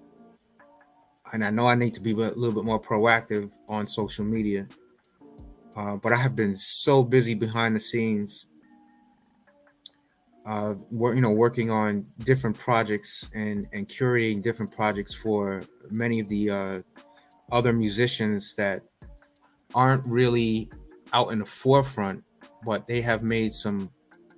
and 1.33 1.43
I 1.43 1.49
know 1.49 1.67
I 1.67 1.75
need 1.75 1.93
to 1.95 1.99
be 1.99 2.11
a 2.11 2.15
little 2.15 2.53
bit 2.53 2.63
more 2.63 2.79
proactive 2.79 3.51
on 3.67 3.85
social 3.85 4.23
media 4.23 4.67
uh, 5.77 5.95
but 5.95 6.11
I 6.11 6.15
have 6.15 6.35
been 6.35 6.55
so 6.55 7.03
busy 7.03 7.35
behind 7.35 7.75
the 7.75 7.79
scenes, 7.79 8.47
uh, 10.47 10.75
you 10.91 11.21
know, 11.21 11.31
working 11.31 11.69
on 11.69 12.05
different 12.19 12.57
projects 12.57 13.29
and 13.35 13.67
and 13.73 13.87
curating 13.87 14.41
different 14.41 14.71
projects 14.71 15.13
for 15.13 15.63
many 15.91 16.19
of 16.19 16.29
the 16.29 16.49
uh, 16.49 16.81
other 17.51 17.73
musicians 17.73 18.55
that 18.55 18.81
aren't 19.75 20.05
really 20.05 20.69
out 21.13 21.31
in 21.31 21.39
the 21.39 21.45
forefront, 21.45 22.23
but 22.65 22.87
they 22.87 23.01
have 23.01 23.23
made 23.23 23.51
some 23.51 23.91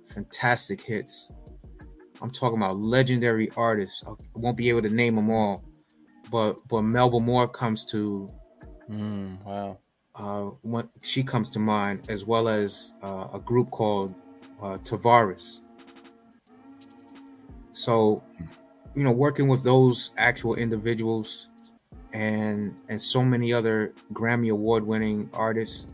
fantastic 0.04 0.80
hits. 0.80 1.30
I'm 2.20 2.30
talking 2.30 2.58
about 2.58 2.76
legendary 2.76 3.50
artists. 3.56 4.02
I 4.06 4.12
won't 4.34 4.56
be 4.56 4.68
able 4.68 4.82
to 4.82 4.90
name 4.90 5.16
them 5.16 5.30
all, 5.30 5.64
but 6.30 6.56
but 6.68 6.82
Melba 6.82 7.20
Moore 7.20 7.48
comes 7.48 7.84
to 7.86 8.28
mm, 8.90 9.44
wow 9.44 9.78
uh, 10.20 10.50
she 11.02 11.22
comes 11.22 11.50
to 11.50 11.58
mind, 11.58 12.06
as 12.08 12.24
well 12.24 12.48
as 12.48 12.94
uh, 13.02 13.28
a 13.32 13.38
group 13.38 13.70
called 13.70 14.14
uh, 14.60 14.78
Tavares. 14.78 15.60
So, 17.72 18.22
you 18.94 19.04
know, 19.04 19.12
working 19.12 19.48
with 19.48 19.62
those 19.62 20.10
actual 20.16 20.54
individuals 20.54 21.48
and 22.12 22.76
and 22.88 23.00
so 23.00 23.24
many 23.24 23.52
other 23.52 23.94
Grammy 24.12 24.50
award 24.50 24.84
winning 24.86 25.30
artists 25.32 25.86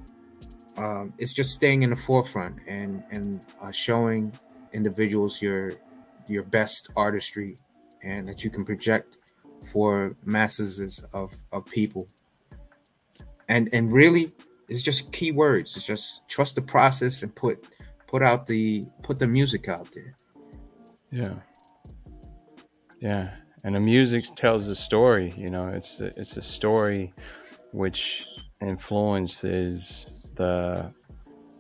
um, 0.77 1.15
it's 1.19 1.33
just 1.33 1.53
staying 1.53 1.83
in 1.83 1.91
the 1.91 1.97
forefront 1.97 2.59
and 2.67 3.03
and 3.11 3.41
uh, 3.63 3.71
showing 3.71 4.33
individuals 4.73 5.41
your 5.41 5.73
your 6.29 6.43
best 6.43 6.91
artistry 6.97 7.57
and 8.03 8.29
that 8.29 8.45
you 8.45 8.51
can 8.51 8.65
project 8.65 9.19
for 9.65 10.17
masses 10.25 11.05
of, 11.13 11.35
of 11.51 11.65
people. 11.67 12.09
And 13.49 13.69
and 13.73 13.91
really 13.91 14.33
it's 14.69 14.83
just 14.83 15.13
key 15.13 15.33
words. 15.33 15.77
It's 15.77 15.87
just 15.87 16.29
trust 16.29 16.57
the 16.57 16.63
process 16.63 17.23
and 17.23 17.35
put 17.35 17.65
put 18.07 18.23
out 18.23 18.47
the 18.47 18.87
put 19.03 19.19
the 19.19 19.27
music 19.27 19.69
out 19.69 19.93
there. 19.93 20.15
Yeah 21.11 21.35
yeah 23.01 23.31
and 23.65 23.75
the 23.75 23.81
music 23.81 24.25
tells 24.37 24.69
a 24.69 24.75
story 24.75 25.35
you 25.37 25.51
know 25.51 25.69
it's 25.69 26.01
it's 26.01 26.37
a 26.37 26.43
story 26.43 27.13
which 27.73 28.27
influences 28.61 30.31
the 30.37 30.93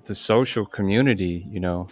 the 0.04 0.14
social 0.14 0.64
community 0.64 1.46
you 1.50 1.60
know. 1.60 1.88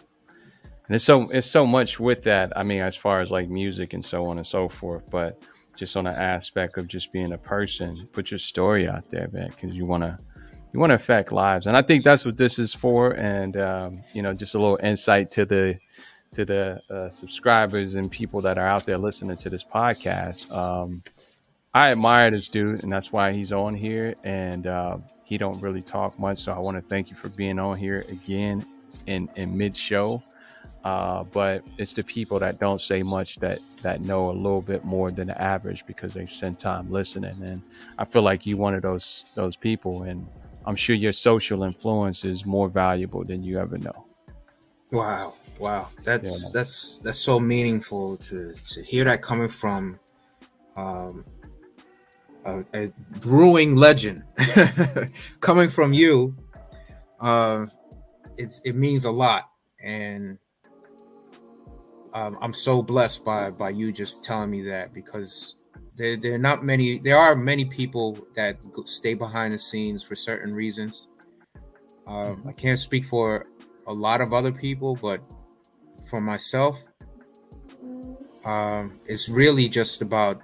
And 0.87 0.95
it's 0.95 1.05
so 1.05 1.25
it's 1.31 1.51
so 1.51 1.67
much 1.67 1.99
with 1.99 2.23
that 2.25 2.53
i 2.57 2.63
mean 2.63 2.83
as 2.83 2.95
far 2.95 3.23
as 3.23 3.31
like 3.31 3.49
music 3.49 3.95
and 3.95 4.05
so 4.05 4.27
on 4.27 4.37
and 4.37 4.47
so 4.47 4.69
forth 4.69 5.11
but 5.11 5.43
just 5.77 5.97
on 5.97 6.05
the 6.05 6.11
aspect 6.11 6.77
of 6.77 6.87
just 6.89 7.11
being 7.11 7.33
a 7.33 7.39
person 7.39 8.07
put 8.13 8.31
your 8.31 8.39
story 8.39 8.87
out 8.87 9.09
there 9.09 9.29
man 9.33 9.49
because 9.49 9.75
you 9.75 9.87
want 9.87 10.03
to 10.03 10.19
you 10.75 10.81
want 10.81 10.91
to 10.91 10.95
affect 10.95 11.33
lives. 11.33 11.67
And 11.67 11.77
i 11.77 11.83
think 11.83 12.05
that's 12.05 12.27
what 12.27 12.37
this 12.37 12.59
is 12.59 12.75
for 12.75 13.13
and 13.13 13.57
um, 13.57 14.03
you 14.15 14.21
know 14.23 14.35
just 14.35 14.55
a 14.55 14.59
little 14.59 14.79
insight 14.83 15.31
to 15.33 15.47
the 15.47 15.77
to 16.35 16.45
the 16.45 16.83
uh, 16.91 17.09
subscribers 17.09 17.95
and 17.95 18.11
people 18.11 18.41
that 18.41 18.59
are 18.59 18.67
out 18.67 18.85
there 18.85 18.99
listening 18.99 19.37
to 19.37 19.51
this 19.51 19.65
podcast 19.65 20.51
um, 20.53 21.03
i 21.73 21.91
admire 21.91 22.31
this 22.31 22.49
dude 22.49 22.83
and 22.83 22.93
that's 22.93 23.13
why 23.13 23.33
he's 23.33 23.53
on 23.53 23.75
here 23.75 24.15
and 24.25 24.67
uh, 24.67 24.97
he 25.25 25.39
don't 25.39 25.61
really 25.61 25.83
talk 25.83 26.19
much 26.19 26.39
so 26.39 26.53
i 26.53 26.59
want 26.59 26.77
to 26.77 26.83
thank 26.83 27.11
you 27.11 27.17
for 27.17 27.29
being 27.31 27.59
on 27.59 27.77
here 27.77 28.05
again 28.09 28.65
in 29.07 29.29
in 29.37 29.57
mid 29.57 29.77
show 29.77 30.23
uh, 30.85 31.25
but 31.33 31.65
it's 31.79 31.95
the 31.95 32.05
people 32.05 32.39
that 32.39 32.61
don't 32.61 32.81
say 32.81 33.03
much 33.03 33.37
that 33.37 33.59
that 33.81 34.03
know 34.03 34.31
a 34.31 34.33
little 34.33 34.61
bit 34.61 34.85
more 34.85 35.11
than 35.11 35.29
the 35.29 35.43
average 35.43 35.87
because 35.87 36.13
they 36.13 36.27
spend 36.27 36.59
time 36.59 36.91
listening. 36.91 37.35
And 37.43 37.63
I 37.99 38.05
feel 38.05 38.21
like 38.21 38.45
you 38.45 38.59
one 38.59 38.75
of 38.75 38.83
those 38.83 39.33
those 39.35 39.57
people, 39.57 40.03
and 40.03 40.27
I'm 40.67 40.77
sure 40.77 40.95
your 40.95 41.15
social 41.15 41.63
influence 41.63 42.27
is 42.27 42.45
more 42.45 42.69
valuable 42.69 43.25
than 43.25 43.43
you 43.43 43.59
ever 43.59 43.79
know. 43.79 44.05
Wow, 44.93 45.35
wow, 45.59 45.89
that's 46.03 46.53
yeah. 46.55 46.61
that's 46.61 46.99
that's 46.99 47.19
so 47.19 47.41
meaningful 47.41 48.17
to 48.19 48.55
to 48.71 48.83
hear 48.83 49.05
that 49.05 49.23
coming 49.23 49.49
from 49.49 49.99
um, 50.77 51.25
a, 52.45 52.65
a 52.75 52.93
brewing 53.21 53.77
legend 53.77 54.25
coming 55.41 55.69
from 55.69 55.93
you. 55.93 56.35
Uh, 57.21 57.67
it's 58.37 58.61
it 58.65 58.75
means 58.75 59.05
a 59.05 59.11
lot, 59.11 59.51
and 59.83 60.39
um, 62.13 62.39
I'm 62.41 62.53
so 62.53 62.83
blessed 62.83 63.25
by 63.25 63.51
by 63.51 63.71
you 63.71 63.93
just 63.93 64.25
telling 64.25 64.51
me 64.51 64.63
that 64.63 64.93
because 64.93 65.57
there 65.97 66.17
there 66.17 66.35
are 66.35 66.39
not 66.39 66.65
many 66.65 66.99
there 66.99 67.17
are 67.17 67.35
many 67.37 67.65
people 67.65 68.19
that 68.35 68.57
stay 68.87 69.15
behind 69.15 69.55
the 69.55 69.59
scenes 69.59 70.03
for 70.03 70.15
certain 70.15 70.55
reasons. 70.55 71.09
Um, 72.07 72.37
mm-hmm. 72.37 72.49
I 72.49 72.53
can't 72.53 72.79
speak 72.79 73.05
for 73.05 73.47
a 73.87 73.93
lot 73.93 74.21
of 74.21 74.33
other 74.33 74.53
people, 74.53 74.97
but 75.01 75.21
for 76.07 76.21
myself, 76.21 76.85
um, 78.45 79.01
it's 79.07 79.29
really 79.29 79.69
just 79.69 80.03
about 80.03 80.41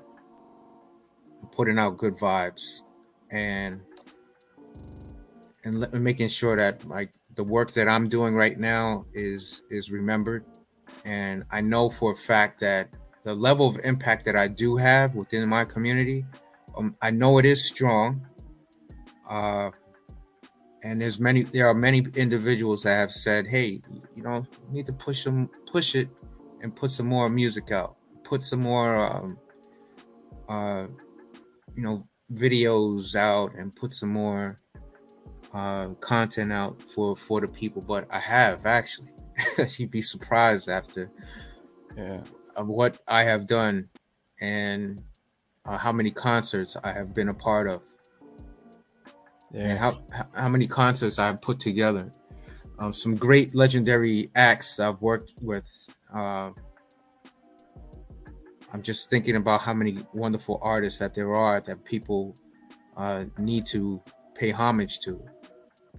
putting 1.53 1.79
out 1.79 1.97
good 1.97 2.17
vibes 2.17 2.81
and 3.31 3.81
and 5.65 5.93
making 5.93 6.29
sure 6.29 6.57
that 6.57 6.87
like 6.89 7.13
the 7.35 7.45
work 7.45 7.73
that 7.73 7.89
I'm 7.89 8.09
doing 8.09 8.35
right 8.35 8.59
now 8.59 9.05
is 9.13 9.63
is 9.71 9.91
remembered 9.91 10.45
and 11.05 11.45
I 11.51 11.61
know 11.61 11.91
for 11.91 12.13
a 12.13 12.17
fact 12.17 12.61
that 12.61 12.89
the 13.23 13.35
level 13.35 13.69
of 13.69 13.79
impact 13.85 14.25
that 14.25 14.37
I 14.37 14.49
do 14.49 14.77
have 14.77 15.15
within 15.15 15.49
my 15.49 15.65
community, 15.65 16.25
um, 16.77 16.97
I 17.03 17.11
know 17.11 17.39
it 17.39 17.45
is 17.45 17.67
strong. 17.67 18.27
Uh, 19.29 19.71
and 20.83 21.01
there's 21.01 21.21
many, 21.21 21.43
there 21.43 21.67
are 21.67 21.75
many 21.75 22.05
individuals 22.17 22.83
that 22.85 22.97
have 22.97 23.13
said, 23.13 23.47
"Hey, 23.47 23.83
you 24.17 24.23
know, 24.23 24.47
you 24.69 24.73
need 24.73 24.87
to 24.87 24.93
push 24.93 25.25
them, 25.25 25.51
push 25.71 25.95
it, 25.95 26.09
and 26.63 26.75
put 26.75 26.91
some 26.91 27.07
more 27.07 27.29
music 27.29 27.71
out, 27.71 27.97
put 28.25 28.43
some 28.43 28.61
more, 28.61 28.97
um, 28.97 29.39
uh, 30.49 30.87
you 31.75 31.83
know, 31.83 32.07
videos 32.33 33.15
out, 33.15 33.55
and 33.57 33.75
put 33.75 33.93
some 33.93 34.11
more 34.11 34.59
uh, 35.53 35.89
content 36.01 36.53
out 36.53 36.83
for 36.83 37.15
for 37.17 37.41
the 37.41 37.49
people." 37.49 37.83
But 37.83 38.13
I 38.13 38.19
have 38.19 38.67
actually, 38.67 39.11
you'd 39.79 39.91
be 39.91 40.03
surprised 40.03 40.69
after 40.69 41.11
yeah. 41.97 42.23
of 42.57 42.69
what 42.69 42.99
I 43.07 43.25
have 43.25 43.47
done 43.47 43.89
and 44.41 45.03
uh, 45.65 45.77
how 45.77 45.93
many 45.93 46.11
concerts 46.11 46.77
I 46.83 46.93
have 46.93 47.15
been 47.15 47.29
a 47.29 47.35
part 47.35 47.69
of. 47.69 47.83
Yeah. 49.53 49.69
And 49.69 49.79
how 49.79 49.99
how 50.35 50.49
many 50.49 50.67
concerts 50.67 51.19
I've 51.19 51.41
put 51.41 51.59
together. 51.59 52.13
Um, 52.79 52.93
some 52.93 53.15
great 53.15 53.55
legendary 53.55 54.31
acts 54.35 54.81
I've 54.81 55.03
worked 55.03 55.35
with. 55.43 55.69
Uh, 56.13 56.51
I'm 58.73 58.83
just 58.83 59.11
thinking 59.11 59.37
about 59.37 59.61
how 59.61 59.75
many 59.75 59.99
wonderful 60.15 60.59
artists 60.63 60.99
that 61.01 61.15
there 61.15 61.35
are 61.35 61.61
that 61.61 61.85
people 61.85 62.37
uh, 62.97 63.25
need 63.37 63.67
to 63.67 64.01
pay 64.35 64.51
homage 64.51 65.01
to, 65.01 65.21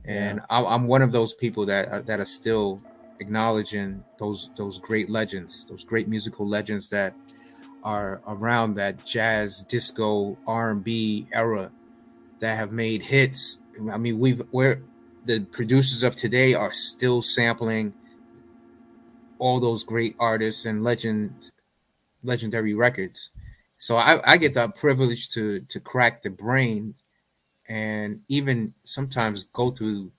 and 0.06 0.40
yeah. 0.40 0.66
I'm 0.66 0.88
one 0.88 1.02
of 1.02 1.12
those 1.12 1.34
people 1.34 1.66
that 1.66 1.90
are, 1.90 2.02
that 2.04 2.20
are 2.20 2.26
still 2.26 2.82
acknowledging 3.20 4.04
those 4.18 4.50
those 4.56 4.80
great 4.80 5.10
legends, 5.10 5.66
those 5.66 5.84
great 5.84 6.08
musical 6.08 6.48
legends 6.48 6.90
that 6.90 7.14
are 7.84 8.22
around 8.28 8.76
that 8.76 9.06
jazz, 9.06 9.64
disco, 9.64 10.38
R 10.48 10.72
and 10.72 10.84
B 10.84 11.28
era 11.34 11.72
that 12.42 12.58
have 12.58 12.72
made 12.72 13.04
hits. 13.04 13.60
I 13.90 13.98
mean, 13.98 14.20
we've 14.20 14.44
where 14.52 14.82
the 15.26 15.40
producers 15.40 16.04
of 16.04 16.16
today 16.16 16.54
are 16.54 16.74
still 16.74 17.22
sampling 17.22 17.94
all 19.40 19.60
those 19.60 19.84
great 19.84 20.16
artists 20.20 20.66
and 20.66 20.84
legends, 20.84 21.52
legendary 22.22 22.74
records. 22.74 23.30
So 23.78 23.96
I, 23.96 24.20
I 24.26 24.38
get 24.38 24.54
the 24.54 24.68
privilege 24.70 25.30
to 25.30 25.62
to 25.62 25.80
crack 25.80 26.22
the 26.22 26.30
brain 26.30 26.96
and 27.68 28.22
even 28.28 28.74
sometimes 28.84 29.46
go 29.46 29.70
through 29.70 30.12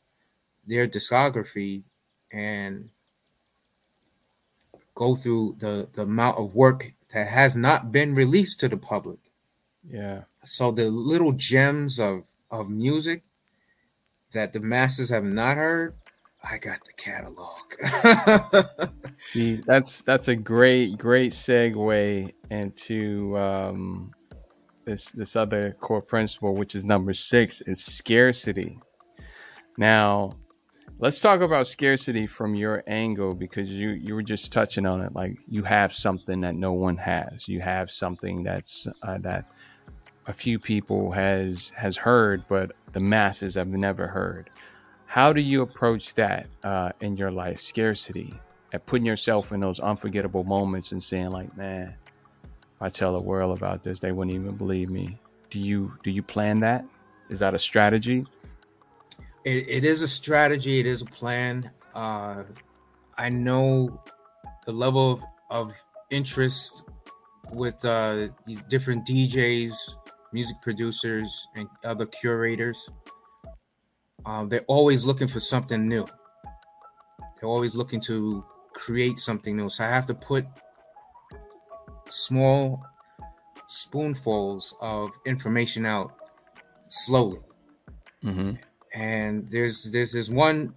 their 0.67 0.89
discography 0.89 1.83
and 2.33 2.89
go 4.95 5.15
through 5.15 5.57
the 5.59 5.89
the 5.93 6.03
amount 6.03 6.39
of 6.39 6.55
work 6.55 6.93
that 7.13 7.29
has 7.29 7.57
not 7.57 7.93
been 7.93 8.15
released 8.15 8.61
to 8.61 8.69
the 8.69 8.77
public. 8.77 9.19
Yeah. 9.89 10.23
So 10.45 10.71
the 10.71 10.91
little 10.91 11.33
gems 11.33 11.99
of 12.01 12.29
of 12.51 12.69
music 12.69 13.23
that 14.33 14.53
the 14.53 14.61
masses 14.61 15.11
have 15.11 15.25
not 15.25 15.57
heard, 15.57 15.95
I 16.43 16.59
got 16.59 16.81
the 16.85 16.93
catalog. 16.95 18.77
See, 19.17 19.57
that's 19.67 20.01
that's 20.03 20.29
a 20.29 20.37
great 20.37 20.99
great 20.99 21.33
segue 21.33 22.33
into 22.51 23.39
um, 23.39 24.13
this 24.85 25.13
this 25.13 25.37
other 25.37 25.77
core 25.81 26.03
principle, 26.03 26.55
which 26.55 26.75
is 26.75 26.85
number 26.85 27.15
six, 27.15 27.61
is 27.63 27.85
scarcity. 27.85 28.79
Now, 29.79 30.37
let's 30.99 31.21
talk 31.21 31.41
about 31.41 31.69
scarcity 31.69 32.27
from 32.27 32.55
your 32.55 32.83
angle 32.87 33.35
because 33.35 33.71
you 33.71 33.91
you 33.91 34.15
were 34.15 34.23
just 34.23 34.53
touching 34.53 34.87
on 34.87 35.01
it 35.01 35.13
like 35.15 35.37
you 35.49 35.63
have 35.63 35.93
something 35.93 36.41
that 36.41 36.55
no 36.55 36.73
one 36.73 36.97
has 36.97 37.49
you 37.49 37.61
have 37.61 37.91
something 37.91 38.43
that's 38.43 38.87
uh, 39.07 39.19
that 39.19 39.51
a 40.27 40.33
few 40.33 40.59
people 40.59 41.11
has 41.13 41.73
has 41.77 41.97
heard 41.97 42.45
but 42.49 42.73
the 42.93 43.01
masses 43.01 43.55
have 43.55 43.69
never 43.69 44.07
heard 44.07 44.51
how 45.07 45.33
do 45.33 45.41
you 45.41 45.63
approach 45.63 46.15
that 46.15 46.47
uh, 46.65 46.91
in 47.01 47.17
your 47.17 47.31
life 47.31 47.61
scarcity 47.61 48.35
at 48.73 48.87
putting 48.87 49.05
yourself 49.05 49.53
in 49.53 49.61
those 49.61 49.81
unforgettable 49.81 50.45
moments 50.45 50.93
and 50.93 51.03
saying 51.03 51.31
like 51.31 51.55
man 51.57 51.95
if 52.77 52.83
i 52.83 52.89
tell 52.89 53.15
the 53.15 53.23
world 53.23 53.57
about 53.57 53.83
this 53.83 53.99
they 53.99 54.13
wouldn't 54.13 54.35
even 54.35 54.57
believe 54.57 54.91
me 54.91 55.19
do 55.51 55.59
you 55.59 55.93
do 56.03 56.11
you 56.11 56.23
plan 56.23 56.61
that 56.61 56.85
is 57.29 57.41
that 57.41 57.55
a 57.55 57.59
strategy 57.59 58.25
it, 59.45 59.69
it 59.69 59.85
is 59.85 60.03
a 60.03 60.09
strategy. 60.09 60.79
It 60.79 60.87
is 60.87 61.03
a 61.03 61.07
plan. 61.07 61.71
Uh, 61.95 62.45
I 63.19 63.29
know 63.29 64.03
the 64.67 64.73
level 64.73 65.13
of, 65.13 65.23
of 65.51 65.85
interest 66.11 66.85
with 67.51 67.85
uh, 67.85 68.29
different 68.69 69.07
DJs, 69.07 69.97
music 70.33 70.57
producers, 70.63 71.47
and 71.55 71.69
other 71.85 72.07
curators. 72.07 72.91
Um, 74.25 74.49
they're 74.49 74.65
always 74.69 75.05
looking 75.05 75.29
for 75.29 75.41
something 75.41 75.89
new. 75.89 76.07
They're 77.37 77.49
always 77.49 77.75
looking 77.75 78.01
to 78.03 78.45
create 78.73 79.19
something 79.19 79.57
new. 79.57 79.69
So 79.69 79.85
I 79.85 79.89
have 79.89 80.07
to 80.07 80.15
put 80.15 80.47
small 82.09 82.85
spoonfuls 83.67 84.75
of 84.81 85.11
information 85.27 85.87
out 85.87 86.13
slowly. 86.89 87.41
Mm-hmm 88.25 88.55
and 88.95 89.49
there's 89.49 89.91
there's 89.93 90.13
this 90.13 90.29
one 90.29 90.75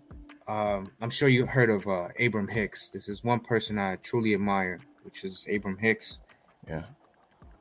um, 0.48 0.92
I'm 1.02 1.10
sure 1.10 1.28
you 1.28 1.48
heard 1.48 1.72
of 1.72 1.88
uh, 1.88 2.10
Abraham 2.18 2.48
Hicks. 2.48 2.90
This 2.90 3.10
is 3.10 3.24
one 3.24 3.40
person 3.40 3.80
I 3.80 3.96
truly 3.96 4.36
admire, 4.36 4.80
which 5.02 5.24
is 5.24 5.44
Abraham 5.50 5.80
Hicks. 5.80 6.20
Yeah. 6.68 6.84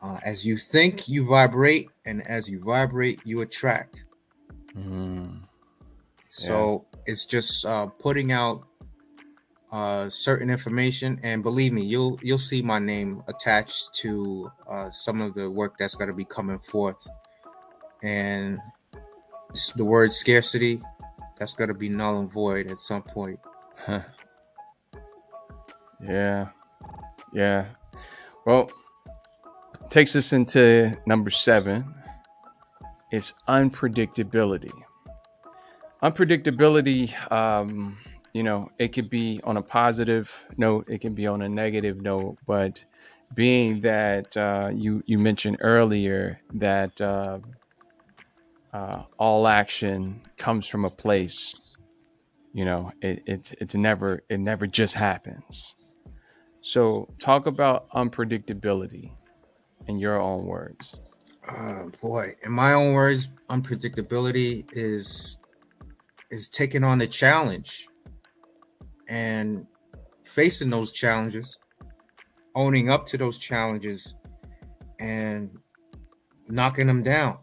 Uh, 0.05 0.19
as 0.23 0.45
you 0.45 0.59
think, 0.59 1.09
you 1.09 1.27
vibrate, 1.27 1.89
and 2.05 2.21
as 2.27 2.47
you 2.47 2.61
vibrate, 2.61 3.19
you 3.25 3.41
attract. 3.41 4.05
Mm. 4.77 5.43
So 6.29 6.85
it's 7.07 7.25
just 7.25 7.65
uh, 7.65 7.87
putting 7.87 8.31
out 8.31 8.67
uh, 9.73 10.11
certain 10.11 10.51
information, 10.51 11.19
and 11.23 11.43
believe 11.43 11.73
me, 11.73 11.83
you'll 11.83 12.19
you'll 12.23 12.37
see 12.37 12.61
my 12.61 12.79
name 12.79 13.23
attached 13.29 13.95
to 13.95 14.53
uh, 14.69 14.91
some 14.91 15.23
of 15.23 15.33
the 15.33 15.51
work 15.51 15.79
that's 15.79 15.95
going 15.95 16.09
to 16.09 16.15
be 16.15 16.27
coming 16.27 16.59
forth, 16.59 17.07
and 18.03 18.59
the 19.75 19.85
word 19.87 20.13
scarcity 20.13 20.83
that's 21.39 21.55
going 21.55 21.69
to 21.69 21.75
be 21.75 21.89
null 21.89 22.19
and 22.19 22.31
void 22.31 22.67
at 22.67 22.77
some 22.77 23.03
point. 23.03 23.41
Huh. 23.77 24.01
Yeah. 26.07 26.49
Yeah. 27.33 27.65
Well, 28.45 28.71
takes 29.91 30.17
us 30.17 30.33
into 30.33 30.97
number 31.07 31.31
seven. 31.31 31.95
It's 33.11 33.35
unpredictability. 33.49 34.73
Unpredictability, 36.03 37.33
um, 37.33 37.97
you 38.33 38.43
know, 38.43 38.71
it 38.79 38.89
could 38.89 39.09
be 39.09 39.41
on 39.45 39.57
a 39.57 39.63
positive 39.63 40.47
note, 40.57 40.89
it 40.89 41.01
can 41.01 41.15
be 41.15 41.27
on 41.27 41.43
a 41.43 41.49
negative 41.49 42.03
note, 42.03 42.37
but 42.47 42.85
being 43.35 43.81
that 43.81 44.37
uh, 44.37 44.71
you 44.73 45.03
you 45.07 45.19
mentioned 45.19 45.57
earlier 45.61 46.41
that 46.53 47.01
uh, 47.01 47.39
uh, 48.73 49.03
all 49.19 49.47
action 49.47 50.21
comes 50.37 50.67
from 50.67 50.85
a 50.85 50.91
place. 50.91 51.77
You 52.53 52.65
know, 52.65 52.93
it, 53.01 53.23
it's 53.27 53.53
it's 53.61 53.75
never 53.75 54.23
it 54.29 54.39
never 54.39 54.67
just 54.67 54.95
happens. 54.95 55.95
So 56.61 57.09
talk 57.19 57.47
about 57.47 57.89
unpredictability 57.91 59.13
in 59.87 59.99
your 59.99 60.21
own 60.21 60.47
words. 60.47 60.97
Uh, 61.49 61.87
boy, 62.01 62.35
in 62.43 62.53
my 62.53 62.73
own 62.73 62.95
words, 62.95 63.29
unpredictability 63.51 64.67
is 64.73 65.39
is 66.31 66.49
taking 66.49 66.83
on 66.83 66.99
the 66.99 67.07
challenge 67.07 67.87
and 69.09 69.67
facing 70.25 70.71
those 70.71 70.91
challenges, 70.91 71.59
owning 72.55 72.89
up 72.89 73.07
to 73.07 73.19
those 73.19 73.39
challenges, 73.39 74.15
and 74.99 75.59
knocking 76.49 76.87
them 76.87 77.03
down 77.03 77.39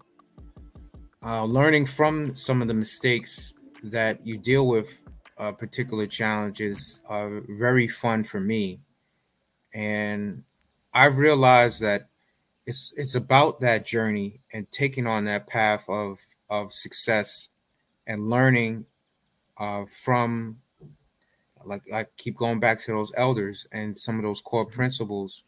uh, 1.23 1.43
learning 1.43 1.85
from 1.85 2.35
some 2.35 2.61
of 2.61 2.67
the 2.67 2.73
mistakes 2.73 3.53
that 3.83 4.25
you 4.25 4.37
deal 4.37 4.67
with 4.67 5.03
uh, 5.37 5.51
particular 5.51 6.07
challenges 6.07 7.01
are 7.07 7.41
very 7.49 7.87
fun 7.87 8.23
for 8.23 8.39
me 8.39 8.79
and 9.73 10.43
i've 10.93 11.17
realized 11.17 11.81
that 11.81 12.07
it's 12.71 12.93
it's 12.97 13.15
about 13.15 13.59
that 13.59 13.85
journey 13.85 14.41
and 14.53 14.71
taking 14.71 15.07
on 15.07 15.25
that 15.25 15.47
path 15.47 15.85
of 15.87 16.19
of 16.49 16.73
success 16.73 17.49
and 18.07 18.29
learning 18.29 18.85
uh, 19.57 19.85
from 19.85 20.57
like 21.63 21.83
i 21.93 22.05
keep 22.17 22.35
going 22.35 22.59
back 22.59 22.79
to 22.79 22.91
those 22.91 23.11
elders 23.15 23.67
and 23.71 23.97
some 23.97 24.17
of 24.17 24.23
those 24.23 24.41
core 24.41 24.65
principles 24.65 25.43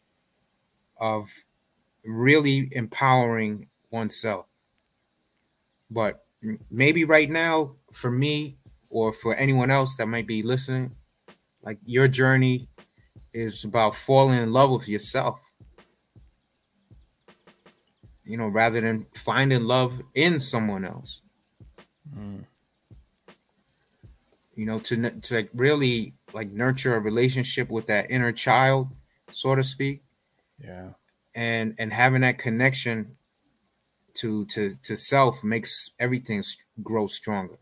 of 1.00 1.30
really 2.04 2.68
empowering 2.72 3.68
oneself 3.90 4.46
but 5.90 6.24
maybe 6.70 7.04
right 7.04 7.30
now, 7.30 7.76
for 7.92 8.10
me 8.10 8.56
or 8.90 9.12
for 9.12 9.34
anyone 9.34 9.70
else 9.70 9.96
that 9.96 10.06
might 10.06 10.26
be 10.26 10.42
listening, 10.42 10.96
like 11.62 11.78
your 11.84 12.08
journey 12.08 12.68
is 13.32 13.64
about 13.64 13.94
falling 13.94 14.40
in 14.40 14.52
love 14.52 14.70
with 14.70 14.88
yourself. 14.88 15.40
You 18.24 18.36
know, 18.36 18.48
rather 18.48 18.80
than 18.80 19.06
finding 19.14 19.64
love 19.64 20.02
in 20.14 20.40
someone 20.40 20.84
else. 20.84 21.22
Mm. 22.16 22.44
You 24.54 24.66
know, 24.66 24.78
to 24.80 25.10
to 25.10 25.34
like 25.34 25.50
really 25.54 26.14
like 26.32 26.50
nurture 26.50 26.94
a 26.96 27.00
relationship 27.00 27.70
with 27.70 27.86
that 27.88 28.10
inner 28.10 28.32
child, 28.32 28.88
so 29.30 29.54
to 29.54 29.64
speak. 29.64 30.02
Yeah. 30.62 30.90
And 31.34 31.74
and 31.78 31.92
having 31.92 32.22
that 32.22 32.38
connection 32.38 33.16
to 34.14 34.44
to 34.46 34.70
to 34.82 34.96
self 34.96 35.44
makes 35.44 35.90
everything 35.98 36.42
grow 36.82 37.06
stronger. 37.06 37.58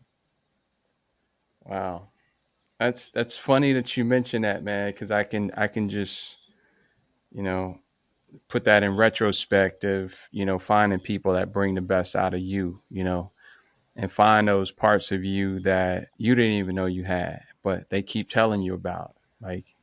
Wow, 1.65 2.09
that's 2.79 3.09
that's 3.09 3.37
funny 3.37 3.73
that 3.73 3.97
you 3.97 4.05
mention 4.05 4.43
that, 4.43 4.63
man, 4.63 4.91
because 4.91 5.11
I 5.11 5.23
can 5.23 5.51
I 5.57 5.67
can 5.67 5.89
just 5.89 6.37
you 7.31 7.43
know 7.43 7.79
put 8.47 8.65
that 8.65 8.83
in 8.83 8.95
retrospective. 8.95 10.29
You 10.31 10.45
know, 10.45 10.59
finding 10.59 10.99
people 10.99 11.33
that 11.33 11.53
bring 11.53 11.75
the 11.75 11.81
best 11.81 12.15
out 12.15 12.33
of 12.33 12.39
you. 12.39 12.81
You 12.89 13.03
know, 13.03 13.31
and 13.95 14.11
find 14.11 14.47
those 14.47 14.71
parts 14.71 15.11
of 15.11 15.23
you 15.23 15.59
that 15.61 16.09
you 16.17 16.35
didn't 16.35 16.53
even 16.53 16.75
know 16.75 16.85
you 16.85 17.03
had, 17.03 17.41
but 17.63 17.89
they 17.89 18.01
keep 18.01 18.29
telling 18.29 18.61
you 18.61 18.73
about. 18.73 19.15
Like, 19.41 19.75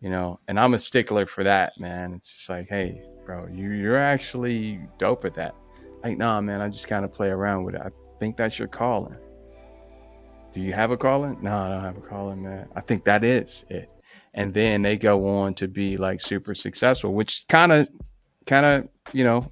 you 0.00 0.10
know, 0.10 0.40
and 0.48 0.58
I'm 0.58 0.74
a 0.74 0.78
stickler 0.78 1.26
for 1.26 1.44
that, 1.44 1.78
man. 1.78 2.14
It's 2.14 2.34
just 2.34 2.48
like, 2.48 2.68
hey, 2.68 3.02
bro, 3.24 3.46
you 3.46 3.70
you're 3.70 3.98
actually 3.98 4.80
dope 4.98 5.24
at 5.24 5.34
that. 5.34 5.54
Like, 6.02 6.18
nah, 6.18 6.40
man, 6.40 6.60
I 6.60 6.68
just 6.68 6.88
kind 6.88 7.04
of 7.04 7.12
play 7.12 7.28
around 7.28 7.64
with 7.64 7.74
it. 7.74 7.80
I 7.80 7.90
think 8.20 8.36
that's 8.36 8.58
your 8.58 8.68
calling. 8.68 9.16
Do 10.52 10.62
you 10.62 10.72
have 10.72 10.90
a 10.90 10.96
calling? 10.96 11.38
No, 11.42 11.54
I 11.54 11.68
don't 11.68 11.84
have 11.84 11.96
a 11.98 12.00
calling, 12.00 12.42
man. 12.42 12.68
I 12.74 12.80
think 12.80 13.04
that 13.04 13.24
is 13.24 13.66
it. 13.68 13.90
And 14.36 14.54
then 14.54 14.82
they 14.82 14.96
go 14.96 15.26
on 15.26 15.54
to 15.54 15.66
be 15.66 15.96
like 15.96 16.20
super 16.20 16.54
successful, 16.54 17.12
which 17.12 17.46
kind 17.48 17.72
of, 17.72 17.88
kind 18.46 18.66
of, 18.66 18.88
you 19.12 19.24
know, 19.24 19.50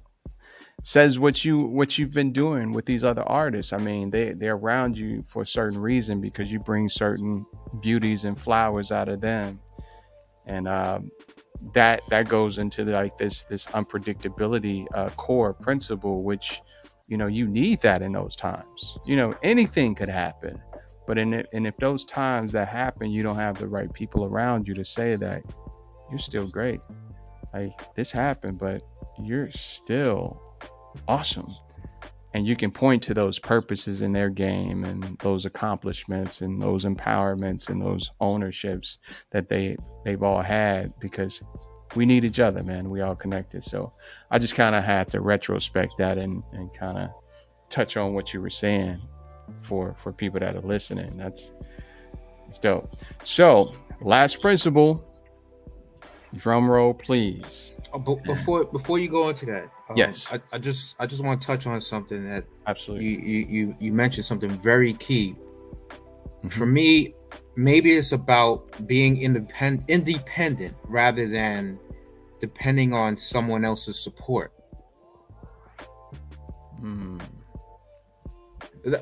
says 0.83 1.17
what 1.17 1.43
you 1.43 1.57
what 1.57 1.97
you've 1.97 2.13
been 2.13 2.31
doing 2.31 2.71
with 2.71 2.85
these 2.85 3.03
other 3.03 3.23
artists. 3.23 3.73
I 3.73 3.77
mean, 3.77 4.11
they 4.11 4.33
they're 4.33 4.55
around 4.55 4.97
you 4.97 5.23
for 5.27 5.41
a 5.41 5.45
certain 5.45 5.81
reason 5.81 6.21
because 6.21 6.51
you 6.51 6.59
bring 6.59 6.87
certain 6.89 7.43
beauties 7.81 8.23
and 8.23 8.39
flowers 8.39 8.91
out 8.91 9.09
of 9.09 9.19
them, 9.19 9.59
and 10.45 10.67
um, 10.67 11.09
that 11.73 12.01
that 12.09 12.29
goes 12.29 12.59
into 12.59 12.85
like 12.85 13.17
this 13.17 13.43
this 13.43 13.65
unpredictability 13.67 14.85
uh, 14.93 15.09
core 15.11 15.53
principle, 15.53 16.21
which 16.21 16.61
you 17.07 17.17
know 17.17 17.27
you 17.27 17.47
need 17.47 17.79
that 17.81 18.03
in 18.03 18.11
those 18.11 18.35
times. 18.35 18.99
You 19.07 19.15
know 19.15 19.35
anything 19.41 19.95
could 19.95 20.09
happen, 20.09 20.61
but 21.07 21.17
in 21.17 21.33
it, 21.33 21.47
and 21.53 21.67
if 21.67 21.77
those 21.77 22.05
times 22.05 22.53
that 22.53 22.67
happen, 22.67 23.11
you 23.11 23.23
don't 23.23 23.35
have 23.35 23.57
the 23.57 23.67
right 23.67 23.91
people 23.93 24.25
around 24.25 24.67
you 24.67 24.73
to 24.73 24.83
say 24.83 25.15
that 25.15 25.43
you're 26.09 26.19
still 26.19 26.47
great. 26.47 26.81
Like 27.53 27.93
this 27.95 28.11
happened, 28.11 28.59
but 28.59 28.81
you're 29.21 29.51
still 29.51 30.41
awesome. 31.07 31.53
And 32.33 32.45
you 32.45 32.55
can 32.55 32.69
point 32.69 33.01
to 33.03 33.13
those 33.13 33.39
purposes 33.39 34.01
in 34.01 34.11
their 34.11 34.29
game 34.29 34.83
and 34.83 35.17
those 35.19 35.45
accomplishments 35.45 36.41
and 36.41 36.61
those 36.61 36.83
empowerments 36.83 37.69
and 37.69 37.81
those 37.81 38.11
ownerships 38.19 38.97
that 39.31 39.47
they 39.47 39.77
they've 40.03 40.21
all 40.21 40.41
had 40.41 40.93
because 40.99 41.41
we 41.95 42.05
need 42.05 42.25
each 42.25 42.41
other 42.41 42.61
man. 42.61 42.89
We 42.89 43.01
all 43.01 43.15
connected. 43.15 43.63
So 43.63 43.91
i 44.31 44.37
just 44.37 44.55
kind 44.55 44.75
of 44.75 44.83
had 44.83 45.07
to 45.09 45.21
retrospect 45.21 45.95
that 45.97 46.17
and 46.17 46.43
and 46.51 46.73
kind 46.73 46.97
of 46.97 47.09
touch 47.69 47.95
on 47.95 48.13
what 48.13 48.33
you 48.33 48.41
were 48.41 48.49
saying 48.49 49.01
for 49.61 49.95
for 49.97 50.11
people 50.11 50.39
that 50.39 50.55
are 50.55 50.61
listening 50.61 51.15
that's 51.17 51.51
it's 52.47 52.59
dope 52.59 52.89
so 53.23 53.73
last 54.01 54.41
principle 54.41 55.03
drum 56.35 56.69
roll 56.69 56.93
please 56.93 57.77
oh, 57.93 57.99
before 57.99 58.65
before 58.65 58.99
you 58.99 59.09
go 59.09 59.29
into 59.29 59.45
that 59.45 59.69
um, 59.89 59.97
yes, 59.97 60.27
I, 60.31 60.39
I, 60.53 60.57
just 60.57 60.99
I 60.99 61.05
just 61.05 61.23
want 61.23 61.41
to 61.41 61.47
touch 61.47 61.67
on 61.67 61.79
something 61.79 62.27
that 62.27 62.45
absolutely 62.65 63.05
you 63.05 63.19
you 63.19 63.45
you, 63.47 63.75
you 63.79 63.93
mentioned 63.93 64.25
something 64.25 64.49
very 64.49 64.93
key. 64.93 65.35
Mm-hmm. 66.39 66.49
For 66.49 66.65
me, 66.65 67.13
maybe 67.55 67.91
it's 67.91 68.11
about 68.11 68.87
being 68.87 69.21
independent 69.21 69.87
independent 69.87 70.75
rather 70.85 71.27
than 71.27 71.79
depending 72.39 72.93
on 72.93 73.15
someone 73.15 73.63
else's 73.63 73.99
support. 73.99 74.53
Hmm. 76.79 77.19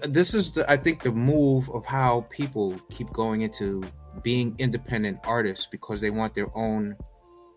This 0.08 0.34
is 0.34 0.52
the 0.52 0.70
I 0.72 0.78
think 0.78 1.04
the 1.04 1.12
move 1.12 1.70
of 1.72 1.86
how 1.86 2.26
people 2.30 2.76
keep 2.90 3.12
going 3.12 3.42
into 3.42 3.84
being 4.22 4.56
independent 4.58 5.20
artists 5.26 5.66
because 5.66 6.00
they 6.00 6.10
want 6.10 6.34
their 6.34 6.56
own 6.56 6.96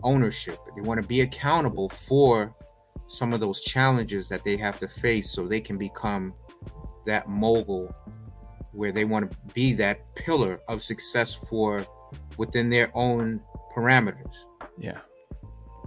ownership. 0.03 0.59
They 0.75 0.83
want 0.83 1.01
to 1.01 1.07
be 1.07 1.21
accountable 1.21 1.89
for 1.89 2.55
some 3.07 3.33
of 3.33 3.39
those 3.39 3.61
challenges 3.61 4.29
that 4.29 4.43
they 4.45 4.57
have 4.57 4.79
to 4.79 4.89
face 4.89 5.31
so 5.31 5.47
they 5.47 5.61
can 5.61 5.79
become 5.79 6.35
that 7.05 7.29
mogul 7.29 7.95
where 8.73 8.91
they 8.91 9.05
want 9.05 9.31
to 9.31 9.39
be 9.55 9.73
that 9.75 10.15
pillar 10.17 10.61
of 10.69 10.83
success 10.83 11.33
for 11.33 11.87
within 12.37 12.69
their 12.69 12.91
own 12.95 13.41
parameters. 13.75 14.47
Yeah. 14.79 14.99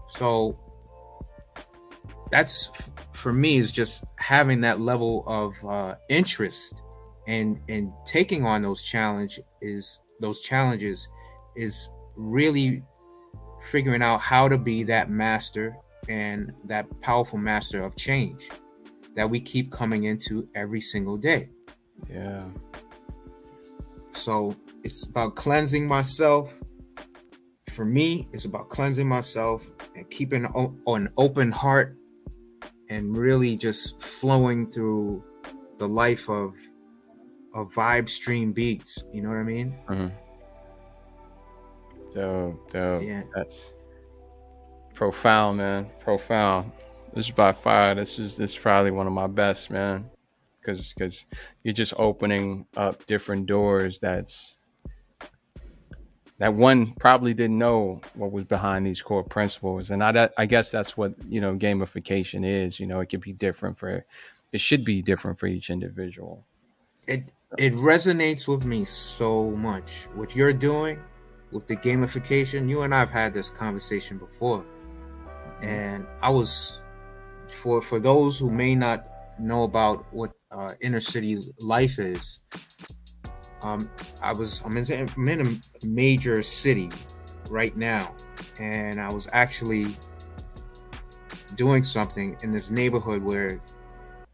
So 0.08 0.58
that's 2.32 2.72
for 3.14 3.34
me 3.34 3.58
is 3.58 3.72
just 3.72 4.06
having 4.18 4.62
that 4.62 4.80
level 4.80 5.24
of 5.28 5.56
uh, 5.66 5.96
interest 6.10 6.82
and 7.28 7.60
and 7.68 7.92
taking 8.06 8.46
on 8.46 8.62
those 8.62 8.84
challenge 8.84 9.40
is 9.62 10.00
those 10.20 10.42
challenges 10.42 11.08
is 11.56 11.90
really 12.16 12.84
figuring 13.62 14.02
out 14.02 14.20
how 14.22 14.48
to 14.48 14.58
be 14.58 14.84
that 14.84 15.10
master 15.10 15.78
and 16.08 16.54
that 16.66 16.88
powerful 17.02 17.38
master 17.38 17.84
of 17.84 17.96
change 17.96 18.50
that 19.16 19.30
we 19.30 19.40
keep 19.40 19.72
coming 19.72 20.06
into 20.06 20.48
every 20.56 20.82
single 20.82 21.18
day. 21.18 21.50
Yeah. 22.10 22.46
So 24.12 24.56
it's 24.84 25.06
about 25.06 25.36
cleansing 25.36 25.88
myself. 25.88 26.60
For 27.70 27.86
me, 27.86 28.28
it's 28.34 28.46
about 28.46 28.70
cleansing 28.70 29.08
myself 29.08 29.70
and 29.96 30.10
keeping 30.10 30.46
an 30.46 31.10
open 31.18 31.52
heart 31.52 31.99
and 32.90 33.16
really 33.16 33.56
just 33.56 34.02
flowing 34.02 34.70
through 34.70 35.24
the 35.78 35.88
life 35.88 36.30
of 36.30 36.56
of 37.54 37.74
vibe 37.74 38.10
stream 38.10 38.52
beats. 38.52 39.04
You 39.12 39.22
know 39.22 39.30
what 39.30 39.38
I 39.38 39.44
mean? 39.44 39.76
Mm-hmm. 39.88 40.08
So, 42.10 42.60
so 42.72 43.00
yeah. 43.04 43.24
that's 43.36 43.72
profound, 44.94 45.58
man. 45.58 45.88
Profound. 46.00 46.72
This 47.14 47.26
is 47.26 47.32
by 47.32 47.54
far. 47.54 47.96
This 47.96 48.20
is 48.20 48.38
this 48.38 48.52
is 48.52 48.58
probably 48.58 48.92
one 48.92 49.08
of 49.08 49.14
my 49.14 49.28
best, 49.28 49.70
man. 49.70 50.10
Because 50.60 50.94
because 50.94 51.26
you're 51.64 51.74
just 51.74 51.94
opening 51.98 52.66
up 52.76 53.06
different 53.06 53.46
doors. 53.46 54.00
That's 54.00 54.59
that 56.40 56.54
one 56.54 56.94
probably 56.94 57.34
didn't 57.34 57.58
know 57.58 58.02
what 58.16 58.32
was 58.32 58.46
behind 58.46 58.86
these 58.86 59.02
core 59.02 59.24
principles, 59.24 59.92
and 59.92 60.04
I 60.04 60.30
I 60.38 60.46
guess 60.46 60.72
that's 60.72 60.98
what 60.98 61.14
you 61.28 61.42
know 61.42 61.54
gamification 61.56 62.46
is. 62.46 62.80
You 62.80 62.88
know, 62.88 63.02
it 63.02 63.08
could 63.08 63.22
be 63.22 63.34
different 63.34 63.78
for, 63.78 64.06
it 64.52 64.62
should 64.62 64.84
be 64.84 65.02
different 65.02 65.38
for 65.38 65.48
each 65.48 65.70
individual. 65.70 66.46
It 67.08 67.32
it 67.58 67.74
resonates 67.74 68.48
with 68.48 68.66
me 68.66 68.86
so 68.86 69.52
much. 69.52 70.06
What 70.16 70.36
you're 70.36 70.54
doing 70.54 71.00
with 71.52 71.68
the 71.68 71.76
gamification, 71.76 72.70
you 72.70 72.82
and 72.82 72.96
I've 72.96 73.12
had 73.12 73.34
this 73.34 73.50
conversation 73.50 74.18
before, 74.18 74.66
and 75.62 76.08
I 76.22 76.30
was 76.30 76.80
for 77.50 77.82
for 77.82 78.00
those 78.00 78.40
who 78.40 78.50
may 78.50 78.76
not 78.76 79.08
know 79.40 79.64
about 79.64 80.06
what 80.14 80.32
uh, 80.52 80.74
inner 80.82 81.02
city 81.02 81.38
life 81.60 82.00
is. 82.00 82.40
Um, 83.62 83.90
I 84.24 84.34
was 84.34 84.62
I'm 84.66 84.78
in, 84.78 85.10
I'm 85.18 85.28
in 85.28 85.42
a 85.48 85.86
major 85.86 86.42
city 86.42 86.90
right 87.50 87.76
now, 87.76 88.16
and 88.60 89.00
I 89.00 89.12
was 89.12 89.28
actually 89.34 89.88
doing 91.56 91.84
something 91.84 92.38
in 92.42 92.52
this 92.52 92.72
neighborhood 92.72 93.22
where 93.24 93.60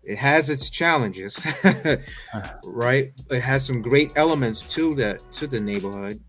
it 0.04 0.18
has 0.18 0.50
its 0.50 0.70
challenges 0.70 1.40
right? 2.64 3.12
It 3.32 3.42
has 3.42 3.66
some 3.66 3.82
great 3.82 4.14
elements 4.16 4.62
to 4.76 4.96
the 4.96 5.20
to 5.32 5.48
the 5.48 5.60
neighborhood. 5.60 6.20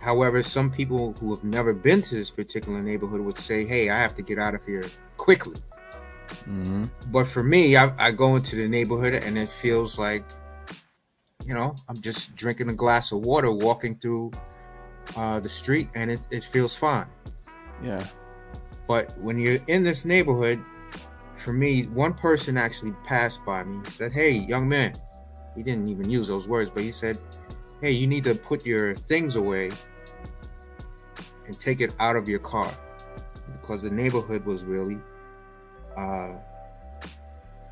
However 0.00 0.42
some 0.42 0.70
people 0.70 1.12
who 1.20 1.34
have 1.34 1.44
never 1.44 1.74
been 1.74 2.00
to 2.02 2.14
this 2.14 2.30
particular 2.30 2.80
neighborhood 2.80 3.20
would 3.20 3.36
say 3.36 3.64
hey 3.64 3.90
i 3.90 3.98
have 3.98 4.14
to 4.14 4.22
get 4.22 4.38
out 4.38 4.54
of 4.54 4.64
here 4.64 4.86
quickly. 5.16 5.60
Mm-hmm. 6.46 6.84
but 7.10 7.26
for 7.26 7.42
me 7.42 7.76
I, 7.76 7.90
I 7.98 8.10
go 8.10 8.36
into 8.36 8.56
the 8.56 8.68
neighborhood 8.68 9.14
and 9.14 9.38
it 9.38 9.48
feels 9.48 9.98
like 9.98 10.24
you 11.48 11.54
know 11.54 11.74
i'm 11.88 12.00
just 12.00 12.36
drinking 12.36 12.68
a 12.68 12.74
glass 12.74 13.10
of 13.10 13.20
water 13.20 13.50
walking 13.50 13.96
through 13.96 14.30
uh, 15.16 15.40
the 15.40 15.48
street 15.48 15.88
and 15.94 16.10
it, 16.10 16.28
it 16.30 16.44
feels 16.44 16.76
fine 16.76 17.06
yeah 17.82 18.04
but 18.86 19.16
when 19.18 19.38
you're 19.38 19.58
in 19.66 19.82
this 19.82 20.04
neighborhood 20.04 20.62
for 21.38 21.52
me, 21.52 21.84
one 21.84 22.14
person 22.14 22.56
actually 22.56 22.92
passed 23.04 23.44
by 23.44 23.64
me. 23.64 23.80
He 23.84 23.90
said, 23.90 24.12
Hey, 24.12 24.30
young 24.32 24.68
man. 24.68 24.94
He 25.56 25.62
didn't 25.62 25.88
even 25.88 26.10
use 26.10 26.28
those 26.28 26.48
words, 26.48 26.70
but 26.70 26.82
he 26.82 26.90
said, 26.90 27.18
Hey, 27.80 27.92
you 27.92 28.06
need 28.06 28.24
to 28.24 28.34
put 28.34 28.66
your 28.66 28.94
things 28.94 29.36
away 29.36 29.70
and 31.46 31.58
take 31.58 31.80
it 31.80 31.94
out 32.00 32.16
of 32.16 32.28
your 32.28 32.38
car. 32.40 32.70
Because 33.60 33.82
the 33.82 33.90
neighborhood 33.90 34.44
was 34.44 34.64
really, 34.64 34.98
uh, 35.96 36.32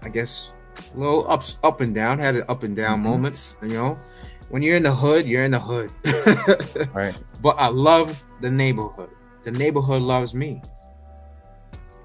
I 0.03 0.09
guess, 0.09 0.53
a 0.95 0.99
little 0.99 1.29
ups, 1.31 1.59
up 1.63 1.81
and 1.81 1.95
down, 1.95 2.19
had 2.19 2.37
up 2.49 2.63
and 2.63 2.75
down 2.75 2.99
mm-hmm. 2.99 3.09
moments, 3.09 3.57
you 3.63 3.75
know. 3.75 3.99
When 4.49 4.63
you're 4.63 4.77
in 4.77 4.85
the 4.85 4.95
hood, 4.95 5.27
you're 5.27 5.45
in 5.45 5.51
the 5.51 5.59
hood. 5.59 5.91
right. 6.95 7.17
But 7.43 7.57
I 7.59 7.69
love 7.69 8.23
the 8.41 8.51
neighborhood. 8.51 9.11
The 9.43 9.51
neighborhood 9.51 10.03
loves 10.03 10.35
me 10.35 10.63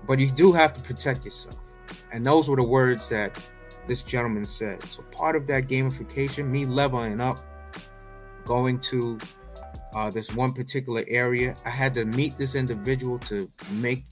but 0.08 0.20
you 0.20 0.30
do 0.30 0.52
have 0.52 0.74
to 0.74 0.82
protect 0.82 1.26
yourself. 1.26 1.58
And 2.14 2.26
those 2.26 2.50
were 2.50 2.56
the 2.56 2.64
words 2.64 3.10
that 3.10 3.38
this 3.88 4.04
gentleman 4.04 4.46
said. 4.46 4.84
So 4.84 5.04
part 5.04 5.36
of 5.36 5.48
that 5.48 5.66
gamification, 5.68 6.48
me 6.48 6.66
leveling 6.66 7.20
up, 7.22 7.40
going 8.46 8.80
to 8.82 9.18
uh, 9.94 10.10
this 10.10 10.34
one 10.34 10.54
particular 10.54 11.04
area, 11.08 11.56
I 11.66 11.70
had 11.70 11.94
to 11.96 12.06
meet 12.06 12.38
this 12.38 12.56
individual 12.56 13.20
to 13.20 13.50
make 13.72 14.04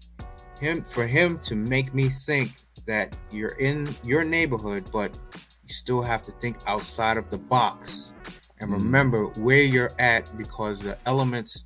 him 0.59 0.83
for 0.83 1.07
him 1.07 1.39
to 1.39 1.55
make 1.55 1.93
me 1.93 2.09
think 2.09 2.51
that 2.89 3.15
you're 3.31 3.57
in 3.59 3.87
your 4.03 4.23
neighborhood, 4.23 4.83
but 4.91 5.11
you 5.31 5.73
still 5.73 6.01
have 6.01 6.23
to 6.23 6.31
think 6.31 6.57
outside 6.67 7.17
of 7.17 7.29
the 7.29 7.37
box 7.37 8.13
and 8.59 8.71
mm-hmm. 8.71 8.83
remember 8.83 9.25
where 9.39 9.61
you're 9.61 9.91
at 9.99 10.35
because 10.37 10.81
the 10.81 10.97
elements 11.05 11.65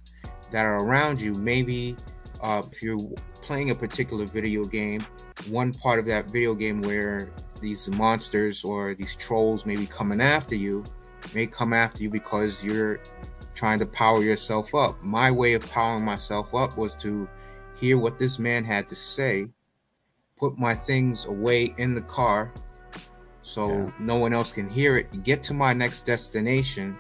that 0.52 0.66
are 0.66 0.84
around 0.86 1.20
you 1.20 1.34
maybe 1.34 1.96
uh, 2.42 2.62
if 2.72 2.84
you're 2.84 3.00
playing 3.42 3.72
a 3.72 3.76
particular 3.76 4.26
video 4.26 4.66
game, 4.66 5.02
one 5.50 5.74
part 5.74 5.98
of 5.98 6.06
that 6.06 6.30
video 6.30 6.54
game 6.54 6.82
where 6.82 7.32
these 7.62 7.90
monsters 7.92 8.66
or 8.66 8.94
these 8.94 9.16
trolls 9.16 9.66
may 9.66 9.78
be 9.78 9.86
coming 9.86 10.20
after 10.20 10.56
you 10.56 10.84
may 11.34 11.48
come 11.48 11.72
after 11.72 12.04
you 12.04 12.10
because 12.10 12.64
you're 12.64 13.00
trying 13.54 13.80
to 13.80 13.86
power 13.86 14.22
yourself 14.22 14.76
up. 14.76 15.02
My 15.02 15.32
way 15.32 15.54
of 15.54 15.70
powering 15.72 16.04
myself 16.04 16.54
up 16.54 16.78
was 16.78 16.96
to 16.98 17.30
hear 17.80 17.98
what 17.98 18.20
this 18.20 18.40
man 18.40 18.66
had 18.66 18.88
to 18.90 18.96
say, 18.96 19.48
put 20.44 20.60
my 20.60 20.76
things 20.76 21.24
away 21.24 21.74
in 21.78 21.96
the 21.96 22.02
car 22.02 22.54
so 23.44 23.70
yeah. 23.70 23.92
no 23.98 24.16
one 24.16 24.34
else 24.34 24.52
can 24.52 24.68
hear 24.70 24.98
it, 24.98 25.24
get 25.24 25.42
to 25.44 25.54
my 25.54 25.72
next 25.72 26.02
destination, 26.02 26.98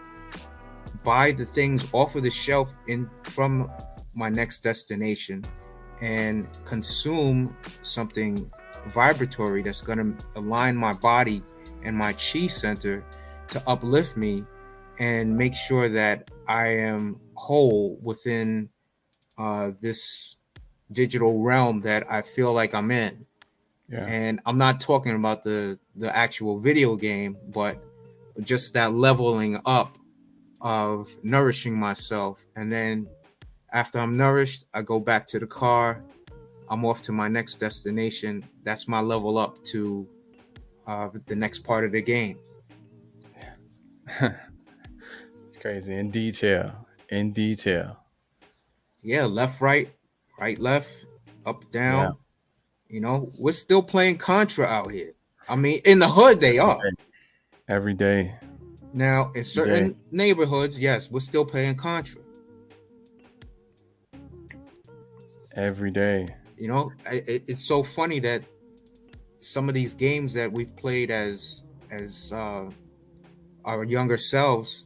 buy 1.03 1.33
the 1.33 1.43
things 1.43 1.85
off 1.91 2.15
of 2.15 2.23
the 2.23 2.31
shelf 2.31 2.73
in 2.87 3.09
from 3.23 3.69
my 4.13 4.29
next 4.29 4.59
destination 4.59 5.43
and 5.99 6.47
consume 6.63 7.53
something 7.81 8.49
vibratory 8.87 9.61
that's 9.61 9.81
going 9.81 9.97
to 9.97 10.25
align 10.35 10.73
my 10.75 10.93
body 10.93 11.43
and 11.83 11.97
my 11.97 12.13
chi 12.13 12.47
center 12.47 13.05
to 13.49 13.61
uplift 13.67 14.15
me 14.15 14.45
and 14.99 15.35
make 15.35 15.53
sure 15.53 15.89
that 15.89 16.31
I 16.47 16.67
am 16.69 17.19
whole 17.35 17.99
within 18.01 18.69
uh, 19.37 19.71
this 19.81 20.37
digital 20.93 21.41
realm 21.41 21.81
that 21.81 22.09
I 22.09 22.21
feel 22.21 22.53
like 22.53 22.73
I'm 22.73 22.91
in. 22.91 23.25
Yeah. 23.89 24.05
And 24.05 24.39
I'm 24.45 24.57
not 24.57 24.79
talking 24.79 25.13
about 25.15 25.43
the 25.43 25.79
the 25.95 26.15
actual 26.15 26.59
video 26.59 26.95
game, 26.95 27.37
but 27.49 27.83
just 28.41 28.73
that 28.73 28.93
leveling 28.93 29.59
up 29.65 29.97
of 30.61 31.09
nourishing 31.23 31.77
myself 31.77 32.45
and 32.55 32.71
then 32.71 33.07
after 33.73 33.97
I'm 33.97 34.15
nourished, 34.15 34.65
I 34.73 34.83
go 34.83 34.99
back 34.99 35.25
to 35.27 35.39
the 35.39 35.47
car. 35.47 36.03
I'm 36.69 36.85
off 36.85 37.01
to 37.03 37.11
my 37.11 37.27
next 37.27 37.55
destination. 37.55 38.45
That's 38.63 38.87
my 38.87 39.01
level 39.01 39.37
up 39.37 39.61
to 39.65 40.07
uh, 40.87 41.09
the 41.25 41.35
next 41.35 41.59
part 41.59 41.83
of 41.83 41.91
the 41.91 42.01
game. 42.01 42.37
it's 44.21 45.57
crazy 45.59 45.95
in 45.95 46.11
detail. 46.11 46.87
In 47.09 47.33
detail. 47.33 47.97
Yeah, 49.01 49.25
left, 49.25 49.59
right, 49.59 49.89
right, 50.39 50.57
left, 50.59 51.05
up, 51.45 51.69
down. 51.71 52.15
You 52.93 52.99
know, 52.99 53.31
we're 53.39 53.53
still 53.53 53.81
playing 53.81 54.19
Contra 54.19 54.65
out 54.65 54.91
here. 54.91 55.13
I 55.49 55.55
mean, 55.55 55.81
in 55.83 55.97
the 55.97 56.07
hood, 56.07 56.39
they 56.39 56.59
are. 56.59 56.79
Every 57.67 57.95
day. 57.95 58.35
Now, 58.93 59.31
in 59.33 59.43
certain 59.43 59.97
neighborhoods, 60.11 60.79
yes, 60.79 61.09
we're 61.09 61.19
still 61.19 61.43
playing 61.43 61.77
Contra. 61.77 62.21
every 65.55 65.89
day. 65.89 66.27
You 66.55 66.67
know, 66.67 66.91
it, 67.09 67.43
it's 67.47 67.65
so 67.65 67.81
funny 67.81 68.19
that 68.19 68.43
some 69.39 69.69
of 69.69 69.73
these 69.73 69.95
games 69.95 70.35
that 70.35 70.51
we've 70.51 70.75
played 70.75 71.09
as 71.09 71.63
as 71.89 72.31
uh, 72.31 72.69
our 73.65 73.83
younger 73.85 74.17
selves, 74.17 74.85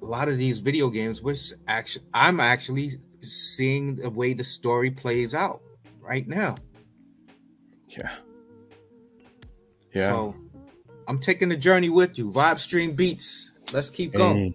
a 0.00 0.06
lot 0.06 0.28
of 0.28 0.38
these 0.38 0.58
video 0.58 0.88
games, 0.88 1.20
which 1.20 1.52
actually 1.66 2.06
I'm 2.14 2.40
actually 2.40 2.92
seeing 3.20 3.96
the 3.96 4.08
way 4.08 4.32
the 4.32 4.44
story 4.44 4.90
plays 4.90 5.34
out 5.34 5.60
right 6.08 6.26
now. 6.26 6.56
Yeah. 7.88 8.16
Yeah. 9.94 10.06
So 10.08 10.34
I'm 11.06 11.18
taking 11.18 11.48
the 11.48 11.56
journey 11.56 11.90
with 11.90 12.18
you. 12.18 12.30
Vibe 12.30 12.58
Stream 12.58 12.94
Beats. 12.94 13.52
Let's 13.72 13.90
keep 13.90 14.14
going. 14.14 14.54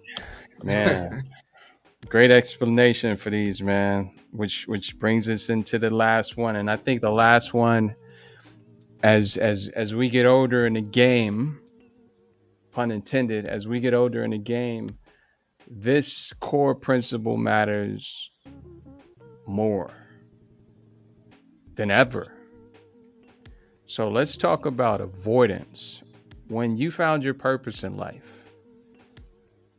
man. 0.62 1.22
Great 2.08 2.30
explanation 2.30 3.16
for 3.16 3.30
these, 3.30 3.62
man. 3.62 4.10
Which 4.30 4.68
which 4.68 4.98
brings 4.98 5.28
us 5.28 5.48
into 5.48 5.78
the 5.78 5.90
last 5.90 6.36
one, 6.36 6.56
and 6.56 6.70
I 6.70 6.76
think 6.76 7.00
the 7.00 7.10
last 7.10 7.54
one, 7.54 7.94
as 9.02 9.36
as 9.36 9.68
as 9.68 9.94
we 9.94 10.10
get 10.10 10.26
older 10.26 10.66
in 10.66 10.74
the 10.74 10.80
game, 10.80 11.60
pun 12.72 12.90
intended, 12.90 13.46
as 13.46 13.66
we 13.66 13.80
get 13.80 13.94
older 13.94 14.22
in 14.22 14.30
the 14.30 14.38
game, 14.38 14.98
this 15.68 16.32
core 16.40 16.74
principle 16.74 17.36
matters 17.36 18.30
more 19.46 20.03
than 21.76 21.90
ever. 21.90 22.32
So 23.86 24.08
let's 24.08 24.36
talk 24.36 24.66
about 24.66 25.00
avoidance. 25.00 26.02
When 26.48 26.76
you 26.76 26.90
found 26.90 27.24
your 27.24 27.34
purpose 27.34 27.84
in 27.84 27.96
life, 27.96 28.22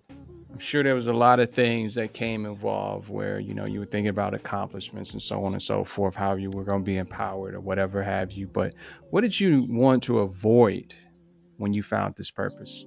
I'm 0.09 0.59
sure 0.59 0.83
there 0.83 0.95
was 0.95 1.07
a 1.07 1.13
lot 1.13 1.41
of 1.41 1.51
things 1.51 1.95
that 1.95 2.13
came 2.13 2.45
involved 2.45 3.09
where, 3.09 3.39
you 3.39 3.53
know, 3.53 3.65
you 3.65 3.79
were 3.79 3.85
thinking 3.85 4.07
about 4.07 4.33
accomplishments 4.33 5.11
and 5.11 5.21
so 5.21 5.43
on 5.43 5.51
and 5.51 5.61
so 5.61 5.83
forth, 5.83 6.15
how 6.15 6.35
you 6.35 6.49
were 6.49 6.63
going 6.63 6.79
to 6.79 6.85
be 6.85 6.97
empowered 6.97 7.55
or 7.55 7.59
whatever 7.59 8.01
have 8.01 8.31
you. 8.31 8.47
But 8.47 8.73
what 9.09 9.21
did 9.21 9.37
you 9.37 9.67
want 9.69 10.01
to 10.03 10.19
avoid 10.19 10.95
when 11.57 11.73
you 11.73 11.83
found 11.83 12.15
this 12.15 12.31
purpose? 12.31 12.85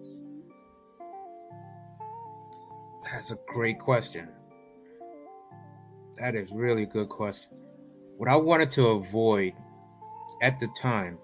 That's 3.12 3.32
a 3.32 3.36
great 3.46 3.78
question. 3.78 4.28
That 6.20 6.34
is 6.34 6.50
really 6.52 6.86
good 6.86 7.10
question. 7.10 7.52
What 8.18 8.28
I 8.28 8.34
wanted 8.34 8.72
to 8.72 8.88
avoid 8.88 9.54
at 10.42 10.58
the 10.58 10.66
time, 10.76 11.18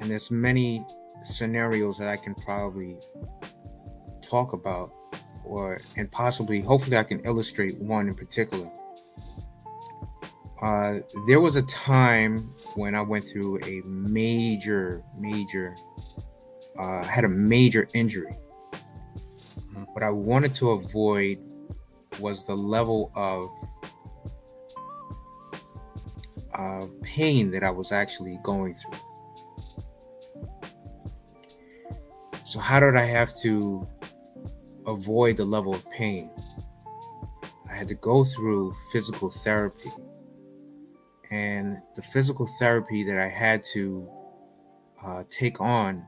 and 0.00 0.08
there's 0.08 0.30
many 0.30 0.86
scenarios 1.22 1.98
that 1.98 2.06
I 2.06 2.16
can 2.16 2.36
probably 2.36 3.00
talk 4.22 4.52
about, 4.52 4.92
or 5.44 5.80
and 5.96 6.08
possibly, 6.12 6.60
hopefully, 6.60 6.96
I 6.96 7.02
can 7.02 7.18
illustrate 7.24 7.76
one 7.78 8.06
in 8.06 8.14
particular. 8.14 8.70
Uh, 10.62 11.00
there 11.26 11.40
was 11.40 11.56
a 11.56 11.62
time 11.62 12.54
when 12.76 12.94
I 12.94 13.02
went 13.02 13.24
through 13.24 13.58
a 13.64 13.82
major, 13.84 15.02
major, 15.18 15.74
uh, 16.78 17.02
had 17.02 17.24
a 17.24 17.28
major 17.28 17.88
injury. 17.92 18.36
Mm-hmm. 18.72 19.82
What 19.82 20.04
I 20.04 20.10
wanted 20.10 20.54
to 20.54 20.70
avoid 20.70 21.40
was 22.20 22.46
the 22.46 22.54
level 22.56 23.10
of 23.16 23.50
uh, 26.54 26.86
pain 27.02 27.50
that 27.50 27.62
I 27.62 27.70
was 27.70 27.92
actually 27.92 28.38
going 28.42 28.74
through. 28.74 28.98
So, 32.44 32.58
how 32.60 32.80
did 32.80 32.96
I 32.96 33.04
have 33.04 33.34
to 33.42 33.86
avoid 34.86 35.36
the 35.36 35.44
level 35.44 35.74
of 35.74 35.88
pain? 35.90 36.30
I 37.70 37.74
had 37.74 37.88
to 37.88 37.94
go 37.94 38.24
through 38.24 38.74
physical 38.92 39.30
therapy. 39.30 39.90
And 41.30 41.80
the 41.96 42.02
physical 42.02 42.46
therapy 42.58 43.04
that 43.04 43.18
I 43.18 43.28
had 43.28 43.64
to 43.72 44.06
uh, 45.02 45.24
take 45.30 45.62
on 45.62 46.04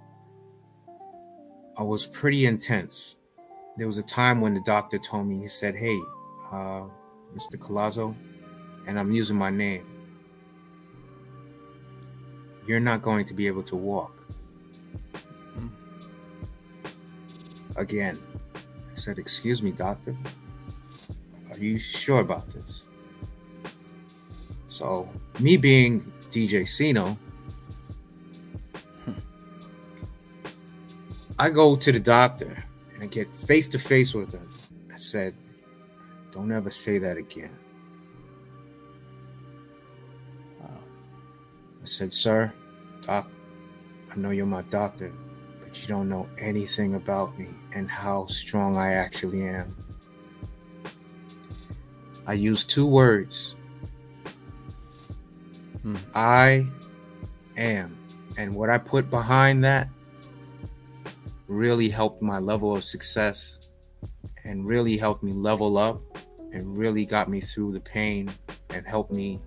uh, 1.81 1.85
was 1.85 2.07
pretty 2.07 2.45
intense. 2.45 3.17
There 3.77 3.87
was 3.87 3.97
a 3.97 4.03
time 4.03 4.43
when 4.43 4.53
the 4.53 4.61
doctor 4.61 4.99
told 4.99 5.27
me, 5.27 5.39
he 5.39 5.47
said, 5.47 5.75
Hey, 5.75 5.99
uh, 6.53 6.83
Mr. 7.35 7.57
Collazo, 7.57 8.15
and 8.87 8.99
I'm 8.99 9.11
using 9.11 9.37
my 9.37 9.49
name 9.49 9.94
you're 12.67 12.81
not 12.81 13.03
going 13.03 13.25
to 13.27 13.35
be 13.35 13.47
able 13.47 13.63
to 13.65 13.77
walk. 13.77 14.27
Hmm. 15.55 15.69
Again, 17.77 18.19
I 18.55 18.95
said, 18.95 19.19
Excuse 19.19 19.63
me, 19.63 19.71
doctor. 19.71 20.17
Are 21.51 21.59
you 21.59 21.79
sure 21.79 22.21
about 22.21 22.51
this? 22.51 22.85
So, 24.67 25.09
me 25.39 25.57
being 25.57 26.13
DJ 26.31 26.63
Ceno, 26.63 27.17
hmm. 29.05 29.13
I 31.39 31.51
go 31.51 31.77
to 31.77 31.93
the 31.93 32.01
doctor 32.01 32.65
and 32.95 33.03
I 33.03 33.07
get 33.07 33.33
face 33.33 33.69
to 33.69 33.79
face 33.79 34.15
with 34.15 34.33
him. 34.33 34.49
I 34.93 34.97
said, 34.97 35.35
Don't 36.31 36.51
ever 36.51 36.71
say 36.71 36.99
that 36.99 37.17
again. 37.17 37.57
I 41.85 41.87
said, 41.87 42.15
Sir, 42.15 42.51
Doc, 43.03 43.31
I 44.11 44.17
know 44.17 44.31
you're 44.31 44.47
my 44.47 44.63
doctor, 44.63 45.13
but 45.61 45.83
you 45.83 45.87
don't 45.87 46.09
know 46.09 46.27
anything 46.39 46.95
about 46.95 47.39
me 47.39 47.49
and 47.75 47.91
how 47.91 48.25
strong 48.25 48.79
I 48.79 48.95
actually 48.95 49.43
am. 49.47 49.77
I 52.27 52.33
use 52.33 52.65
two 52.65 52.87
words 52.87 53.57
hmm. 55.83 55.97
I 56.15 56.67
am. 57.59 57.99
And 58.39 58.55
what 58.55 58.71
I 58.71 58.79
put 58.79 59.11
behind 59.11 59.63
that 59.65 59.91
really 61.49 61.91
helped 61.91 62.23
my 62.23 62.39
level 62.39 62.75
of 62.75 62.83
success 62.83 63.61
and 64.43 64.67
really 64.67 64.97
helped 64.97 65.23
me 65.23 65.33
level 65.33 65.77
up 65.77 66.01
and 66.55 66.79
really 66.79 67.05
got 67.05 67.29
me 67.29 67.43
through 67.43 67.73
the 67.73 67.81
pain 67.81 68.33
and 68.71 68.89
helped 68.89 69.13
me 69.13 69.39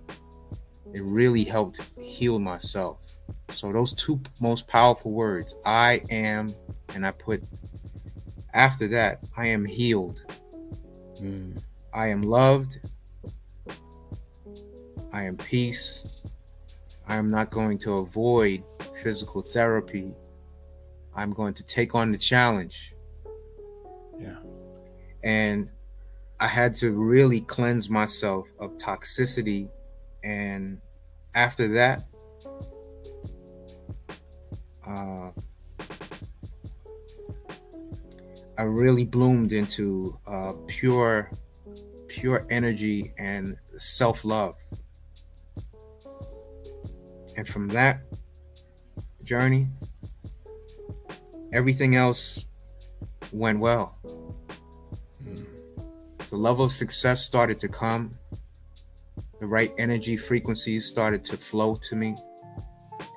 it 0.92 1.02
really 1.02 1.44
helped 1.44 1.80
heal 2.00 2.38
myself. 2.38 2.98
So 3.52 3.72
those 3.72 3.94
two 3.94 4.20
most 4.40 4.68
powerful 4.68 5.12
words, 5.12 5.54
I 5.64 6.02
am, 6.10 6.54
and 6.94 7.06
I 7.06 7.12
put 7.12 7.42
after 8.54 8.88
that, 8.88 9.20
I 9.36 9.46
am 9.46 9.64
healed. 9.64 10.22
Mm. 11.20 11.62
I 11.92 12.08
am 12.08 12.22
loved. 12.22 12.80
I 15.12 15.24
am 15.24 15.36
peace. 15.36 16.06
I 17.06 17.16
am 17.16 17.28
not 17.28 17.50
going 17.50 17.78
to 17.78 17.98
avoid 17.98 18.62
physical 19.02 19.42
therapy. 19.42 20.14
I'm 21.14 21.32
going 21.32 21.54
to 21.54 21.64
take 21.64 21.94
on 21.94 22.12
the 22.12 22.18
challenge. 22.18 22.94
Yeah. 24.20 24.36
And 25.24 25.70
I 26.40 26.46
had 26.46 26.74
to 26.74 26.92
really 26.92 27.40
cleanse 27.40 27.88
myself 27.88 28.50
of 28.58 28.76
toxicity 28.76 29.70
and 30.28 30.78
after 31.34 31.68
that, 31.68 32.04
uh, 34.86 35.30
I 38.58 38.62
really 38.62 39.06
bloomed 39.06 39.52
into 39.52 40.18
uh, 40.26 40.52
pure, 40.66 41.30
pure 42.08 42.46
energy 42.50 43.14
and 43.16 43.56
self 43.78 44.22
love. 44.22 44.56
And 47.38 47.48
from 47.48 47.68
that 47.68 48.02
journey, 49.22 49.68
everything 51.54 51.96
else 51.96 52.44
went 53.32 53.60
well. 53.60 53.96
Hmm. 55.22 55.44
The 56.28 56.36
level 56.36 56.66
of 56.66 56.72
success 56.72 57.24
started 57.24 57.58
to 57.60 57.68
come 57.68 58.17
the 59.40 59.46
right 59.46 59.72
energy 59.78 60.16
frequencies 60.16 60.84
started 60.84 61.24
to 61.24 61.36
flow 61.36 61.76
to 61.76 61.96
me. 61.96 62.16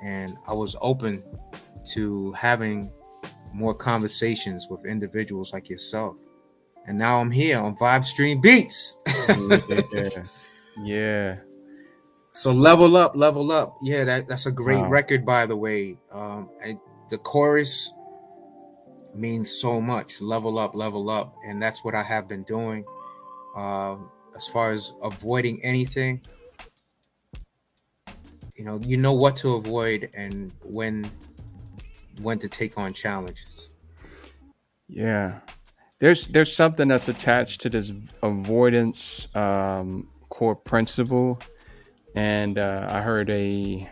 And 0.03 0.37
i 0.47 0.53
was 0.53 0.75
open 0.81 1.23
to 1.93 2.31
having 2.33 2.91
more 3.53 3.73
conversations 3.73 4.67
with 4.69 4.85
individuals 4.85 5.53
like 5.53 5.69
yourself. 5.69 6.15
And 6.85 6.97
now 6.97 7.19
i'm 7.19 7.31
here 7.31 7.59
on 7.59 7.75
vibe 7.77 8.05
stream 8.05 8.41
beats. 8.41 8.95
Yeah. 9.93 10.23
yeah 10.83 11.35
so 12.33 12.51
level 12.51 12.95
up 12.95 13.15
level 13.15 13.51
up. 13.51 13.77
Yeah 13.81 14.05
that, 14.05 14.27
that's 14.27 14.45
a 14.45 14.51
great 14.51 14.79
wow. 14.79 14.89
record 14.89 15.25
by 15.25 15.45
the 15.45 15.55
way. 15.55 15.97
Um 16.11 16.49
I, 16.63 16.77
the 17.09 17.17
chorus 17.17 17.91
means 19.13 19.51
so 19.51 19.81
much. 19.81 20.21
Level 20.21 20.57
up 20.57 20.75
level 20.75 21.09
up. 21.09 21.35
And 21.45 21.61
that's 21.61 21.83
what 21.83 21.95
i 21.95 22.03
have 22.03 22.27
been 22.27 22.43
doing. 22.43 22.85
Um 23.55 24.09
as 24.35 24.47
far 24.47 24.71
as 24.71 24.93
avoiding 25.03 25.63
anything 25.63 26.21
you 28.55 28.65
know 28.65 28.79
you 28.83 28.97
know 28.97 29.13
what 29.13 29.35
to 29.35 29.55
avoid 29.55 30.09
and 30.13 30.51
when 30.63 31.09
when 32.21 32.39
to 32.39 32.47
take 32.49 32.77
on 32.77 32.93
challenges. 32.93 33.75
Yeah. 34.87 35.39
There's 35.99 36.27
there's 36.27 36.55
something 36.55 36.87
that's 36.87 37.07
attached 37.07 37.61
to 37.61 37.69
this 37.69 37.91
avoidance 38.23 39.33
um, 39.35 40.07
core 40.29 40.55
principle. 40.55 41.39
And 42.15 42.59
uh, 42.59 42.87
i 42.89 43.01
heard 43.01 43.29
a 43.29 43.89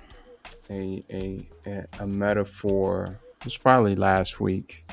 a 0.70 1.04
a, 1.10 1.48
a 2.00 2.08
metaphor 2.08 3.18
it 3.40 3.46
was 3.46 3.58
probably 3.58 3.96
last 3.96 4.42
week 4.42 4.84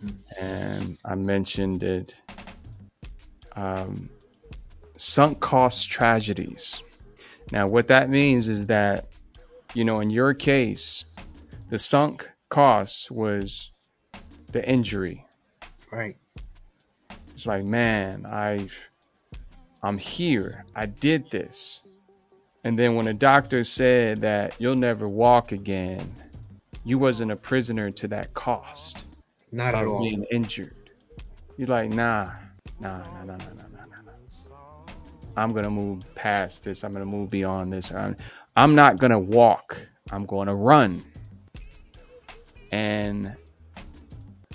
mm-hmm. 0.00 0.44
and 0.44 0.98
i 1.04 1.14
mentioned 1.14 1.82
it. 1.82 2.16
Um, 3.56 4.08
sunk 5.02 5.40
cost 5.40 5.90
tragedies. 5.90 6.80
Now, 7.50 7.66
what 7.66 7.88
that 7.88 8.08
means 8.08 8.48
is 8.48 8.66
that, 8.66 9.06
you 9.74 9.84
know, 9.84 9.98
in 9.98 10.10
your 10.10 10.32
case, 10.32 11.04
the 11.70 11.78
sunk 11.78 12.30
cost 12.50 13.10
was 13.10 13.72
the 14.52 14.66
injury. 14.68 15.26
Right. 15.90 16.16
It's 17.34 17.46
like, 17.46 17.64
man, 17.64 18.26
I 18.26 18.68
I'm 19.82 19.98
here. 19.98 20.64
I 20.76 20.86
did 20.86 21.28
this. 21.32 21.80
And 22.62 22.78
then 22.78 22.94
when 22.94 23.08
a 23.08 23.14
doctor 23.14 23.64
said 23.64 24.20
that 24.20 24.54
you'll 24.60 24.76
never 24.76 25.08
walk 25.08 25.50
again, 25.50 26.14
you 26.84 26.96
wasn't 26.96 27.32
a 27.32 27.36
prisoner 27.36 27.90
to 27.90 28.06
that 28.06 28.32
cost. 28.34 29.16
Not 29.50 29.74
at 29.74 29.84
all. 29.84 30.00
Being 30.00 30.24
injured. 30.30 30.92
You're 31.56 31.66
like, 31.66 31.90
nah, 31.90 32.30
nah, 32.78 32.98
nah, 32.98 33.24
nah, 33.24 33.36
nah, 33.36 33.36
nah, 33.36 33.71
I'm 35.36 35.52
gonna 35.52 35.70
move 35.70 36.02
past 36.14 36.64
this. 36.64 36.84
I'm 36.84 36.92
gonna 36.92 37.06
move 37.06 37.30
beyond 37.30 37.72
this. 37.72 37.92
I'm, 37.92 38.16
I'm 38.56 38.74
not 38.74 38.98
gonna 38.98 39.18
walk. 39.18 39.76
I'm 40.10 40.26
gonna 40.26 40.54
run. 40.54 41.04
And 42.70 43.36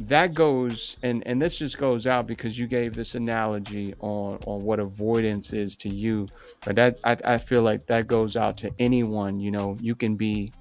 that 0.01 0.33
goes 0.33 0.97
and 1.01 1.25
and 1.25 1.41
this 1.41 1.57
just 1.57 1.77
goes 1.77 2.05
out 2.05 2.27
because 2.27 2.57
you 2.57 2.67
gave 2.67 2.93
this 2.93 3.15
analogy 3.15 3.95
on 3.99 4.37
on 4.45 4.63
what 4.63 4.79
avoidance 4.79 5.53
is 5.53 5.75
to 5.75 5.89
you 5.89 6.27
but 6.63 6.75
that 6.75 6.99
I, 7.03 7.17
I 7.25 7.37
feel 7.37 7.63
like 7.63 7.87
that 7.87 8.05
goes 8.05 8.37
out 8.37 8.57
to 8.59 8.71
anyone 8.77 9.39
you 9.39 9.49
know 9.49 9.75
you 9.81 9.95
can 9.95 10.15
be 10.15 10.53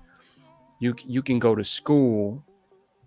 you 0.78 0.94
you 1.04 1.22
can 1.22 1.38
go 1.38 1.54
to 1.54 1.62
school 1.62 2.42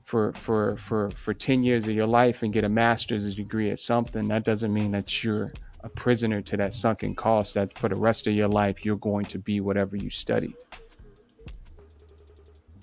for 0.03 0.31
for 0.33 0.77
for 0.77 1.09
for 1.11 1.33
10 1.33 1.63
years 1.63 1.87
of 1.87 1.95
your 1.95 2.07
life 2.07 2.43
and 2.43 2.53
get 2.53 2.63
a 2.63 2.69
master's 2.69 3.33
degree 3.35 3.71
at 3.71 3.79
something 3.79 4.27
that 4.27 4.43
doesn't 4.43 4.73
mean 4.73 4.91
that 4.91 5.23
you're 5.23 5.51
a 5.81 5.89
prisoner 5.89 6.41
to 6.41 6.57
that 6.57 6.73
sunken 6.73 7.15
cost 7.15 7.53
that 7.53 7.77
for 7.77 7.89
the 7.89 7.95
rest 7.95 8.27
of 8.27 8.33
your 8.33 8.47
life 8.47 8.83
you're 8.83 8.97
going 8.97 9.25
to 9.25 9.39
be 9.39 9.59
whatever 9.59 9.95
you 9.95 10.09
studied 10.09 10.55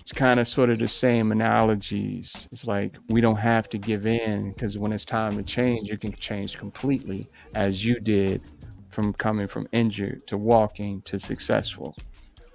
it's 0.07 0.17
kind 0.17 0.39
of 0.39 0.47
sort 0.47 0.69
of 0.69 0.79
the 0.79 0.87
same 0.87 1.33
analogies. 1.33 2.47
It's 2.53 2.65
like 2.65 2.95
we 3.09 3.19
don't 3.19 3.35
have 3.35 3.67
to 3.67 3.77
give 3.77 4.07
in 4.07 4.53
because 4.53 4.77
when 4.77 4.93
it's 4.93 5.03
time 5.03 5.35
to 5.35 5.43
change, 5.43 5.89
you 5.89 5.97
can 5.97 6.13
change 6.13 6.57
completely 6.57 7.27
as 7.53 7.83
you 7.83 7.99
did 7.99 8.41
from 8.87 9.11
coming 9.11 9.47
from 9.47 9.67
injured 9.73 10.25
to 10.27 10.37
walking 10.37 11.01
to 11.01 11.19
successful. 11.19 11.93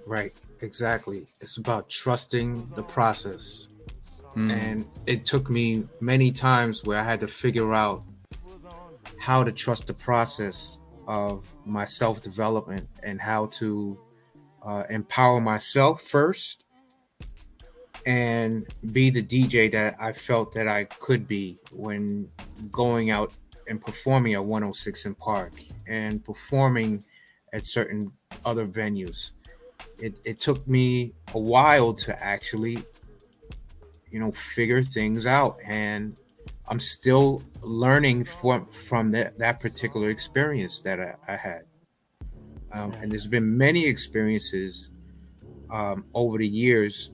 Right, 0.07 0.31
exactly. 0.63 1.27
It's 1.43 1.59
about 1.59 1.91
trusting 1.91 2.71
the 2.75 2.85
process. 2.85 3.69
Mm. 4.35 4.51
And 4.51 4.87
it 5.05 5.27
took 5.27 5.51
me 5.51 5.87
many 6.01 6.33
times 6.33 6.87
where 6.87 6.99
I 6.99 7.03
had 7.03 7.21
to 7.21 7.29
figure 7.29 7.75
out 7.75 8.03
how 9.23 9.45
to 9.45 9.53
trust 9.53 9.87
the 9.87 9.95
process 9.95 10.81
of 11.07 11.47
my 11.65 11.85
self 11.85 12.21
development 12.23 12.89
and 13.05 13.21
how 13.21 13.47
to 13.47 13.97
uh, 14.65 14.83
empower 14.91 15.41
myself 15.41 16.03
first 16.03 16.65
and 18.05 18.67
be 18.91 19.11
the 19.11 19.23
DJ 19.23 19.71
that 19.71 19.95
I 20.01 20.11
felt 20.11 20.51
that 20.55 20.67
I 20.67 20.85
could 20.85 21.29
be 21.29 21.61
when 21.71 22.31
going 22.73 23.11
out 23.11 23.33
and 23.69 23.81
performing 23.81 24.35
at 24.35 24.45
106 24.45 25.07
& 25.13 25.19
Park 25.21 25.53
and 25.87 26.25
performing 26.25 27.05
at 27.53 27.65
certain 27.65 28.11
other 28.45 28.67
venues. 28.67 29.31
It, 30.01 30.19
it 30.25 30.41
took 30.41 30.67
me 30.67 31.15
a 31.33 31.39
while 31.39 31.95
to 31.95 32.21
actually, 32.21 32.83
you 34.11 34.19
know, 34.19 34.33
figure 34.33 34.83
things 34.83 35.27
out. 35.27 35.59
And 35.65 36.19
I'm 36.69 36.79
still 36.79 37.43
learning 37.61 38.25
from, 38.25 38.67
from 38.67 39.11
that, 39.13 39.39
that 39.39 39.61
particular 39.61 40.09
experience 40.09 40.81
that 40.83 41.01
I, 41.01 41.15
I 41.29 41.37
had. 41.37 41.63
Um, 42.73 42.93
and 42.93 43.11
there's 43.11 43.27
been 43.27 43.57
many 43.57 43.87
experiences 43.87 44.91
um, 45.71 46.05
over 46.15 46.39
the 46.39 46.47
years 46.47 47.13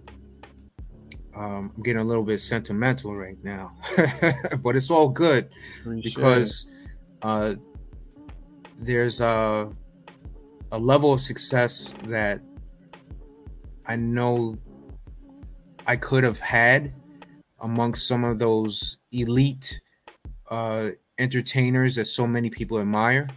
um, 1.38 1.72
I'm 1.76 1.82
getting 1.84 2.00
a 2.00 2.04
little 2.04 2.24
bit 2.24 2.40
sentimental 2.40 3.14
right 3.14 3.36
now, 3.44 3.72
but 4.62 4.74
it's 4.74 4.90
all 4.90 5.08
good 5.08 5.48
because 6.02 6.66
uh, 7.22 7.54
there's 8.80 9.20
a 9.20 9.70
a 10.72 10.78
level 10.78 11.12
of 11.12 11.20
success 11.20 11.94
that 12.06 12.40
I 13.86 13.94
know 13.94 14.58
I 15.86 15.94
could 15.94 16.24
have 16.24 16.40
had 16.40 16.92
amongst 17.60 18.06
some 18.06 18.24
of 18.24 18.38
those 18.38 18.98
elite 19.10 19.80
uh, 20.50 20.90
entertainers 21.18 21.96
that 21.96 22.04
so 22.04 22.26
many 22.26 22.50
people 22.50 22.78
admire. 22.78 23.28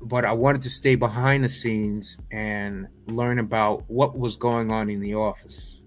But 0.00 0.24
I 0.24 0.32
wanted 0.32 0.62
to 0.62 0.70
stay 0.70 0.96
behind 0.96 1.44
the 1.44 1.48
scenes 1.48 2.20
and 2.32 2.88
learn 3.06 3.38
about 3.38 3.84
what 3.88 4.18
was 4.18 4.36
going 4.36 4.70
on 4.70 4.90
in 4.90 5.00
the 5.00 5.14
office 5.14 5.84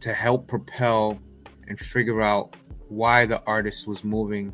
to 0.00 0.12
help 0.12 0.48
propel 0.48 1.20
and 1.68 1.78
figure 1.78 2.20
out 2.20 2.56
why 2.88 3.26
the 3.26 3.42
artist 3.46 3.86
was 3.86 4.02
moving 4.02 4.52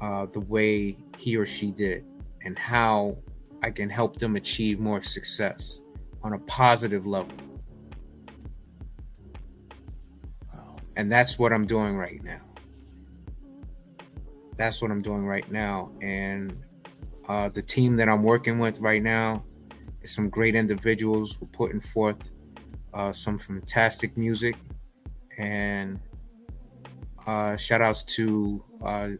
uh, 0.00 0.26
the 0.26 0.40
way 0.40 0.96
he 1.18 1.36
or 1.36 1.46
she 1.46 1.70
did 1.70 2.04
and 2.44 2.58
how 2.58 3.16
I 3.62 3.70
can 3.70 3.88
help 3.88 4.16
them 4.16 4.36
achieve 4.36 4.80
more 4.80 5.02
success 5.02 5.80
on 6.22 6.32
a 6.32 6.38
positive 6.40 7.06
level. 7.06 7.32
And 10.96 11.10
that's 11.10 11.38
what 11.38 11.52
I'm 11.52 11.66
doing 11.66 11.96
right 11.96 12.22
now. 12.22 12.40
That's 14.56 14.80
what 14.80 14.90
I'm 14.90 15.02
doing 15.02 15.26
right 15.26 15.50
now. 15.50 15.90
And 16.00 16.62
uh, 17.28 17.48
the 17.48 17.62
team 17.62 17.96
that 17.96 18.08
I'm 18.08 18.22
working 18.22 18.58
with 18.58 18.80
right 18.80 19.02
now 19.02 19.44
is 20.02 20.14
some 20.14 20.28
great 20.28 20.54
individuals 20.54 21.40
We're 21.40 21.48
putting 21.48 21.80
forth 21.80 22.30
uh, 22.92 23.12
some 23.12 23.38
fantastic 23.38 24.16
music 24.16 24.54
and 25.36 25.98
uh, 27.26 27.56
shout 27.56 27.80
outs 27.80 28.04
to 28.04 28.62
uh, 28.84 29.10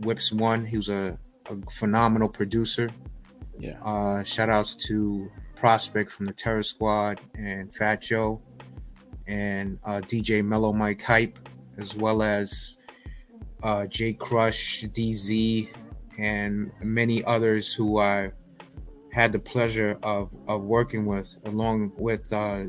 Whips 0.00 0.32
One. 0.32 0.64
He 0.64 0.76
was 0.76 0.88
a, 0.88 1.18
a 1.50 1.56
phenomenal 1.70 2.28
producer. 2.28 2.90
Yeah. 3.58 3.80
Uh, 3.82 4.22
shout 4.22 4.50
outs 4.50 4.76
to 4.86 5.30
Prospect 5.56 6.10
from 6.10 6.26
the 6.26 6.34
Terror 6.34 6.62
Squad 6.62 7.20
and 7.34 7.74
Fat 7.74 8.02
Joe 8.02 8.42
and 9.26 9.78
uh, 9.84 10.00
DJ 10.02 10.44
Mellow 10.44 10.72
Mike 10.72 11.02
Hype, 11.02 11.38
as 11.78 11.96
well 11.96 12.22
as 12.22 12.76
uh, 13.62 13.86
J 13.86 14.12
Crush, 14.12 14.82
DZ, 14.84 15.68
and 16.18 16.70
many 16.82 17.24
others 17.24 17.74
who 17.74 17.98
I 17.98 18.32
had 19.12 19.32
the 19.32 19.38
pleasure 19.38 19.98
of, 20.02 20.30
of 20.46 20.62
working 20.62 21.06
with, 21.06 21.36
along 21.44 21.92
with 21.96 22.32
uh, 22.32 22.64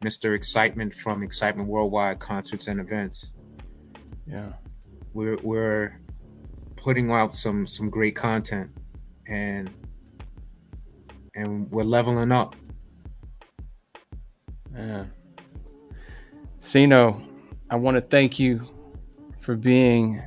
Mr. 0.00 0.34
Excitement 0.34 0.92
from 0.92 1.22
Excitement 1.22 1.68
Worldwide 1.68 2.18
Concerts 2.18 2.66
and 2.66 2.80
Events. 2.80 3.32
Yeah, 4.26 4.52
we're 5.12 5.38
we're 5.42 6.00
putting 6.76 7.10
out 7.10 7.34
some 7.34 7.66
some 7.66 7.90
great 7.90 8.16
content, 8.16 8.70
and 9.28 9.70
and 11.34 11.70
we're 11.70 11.84
leveling 11.84 12.32
up. 12.32 12.56
Yeah, 14.74 15.04
Ceno, 16.64 17.22
I 17.68 17.76
want 17.76 17.98
to 17.98 18.00
thank 18.00 18.38
you 18.38 18.58
for 19.38 19.54
being 19.54 20.22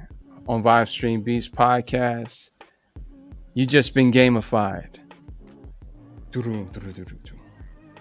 on 0.48 0.62
Vibe 0.62 0.88
Stream 0.88 1.24
Beats 1.24 1.50
podcast. 1.50 2.52
You 3.56 3.66
just 3.66 3.96
been 3.96 4.12
gamified. 4.12 5.00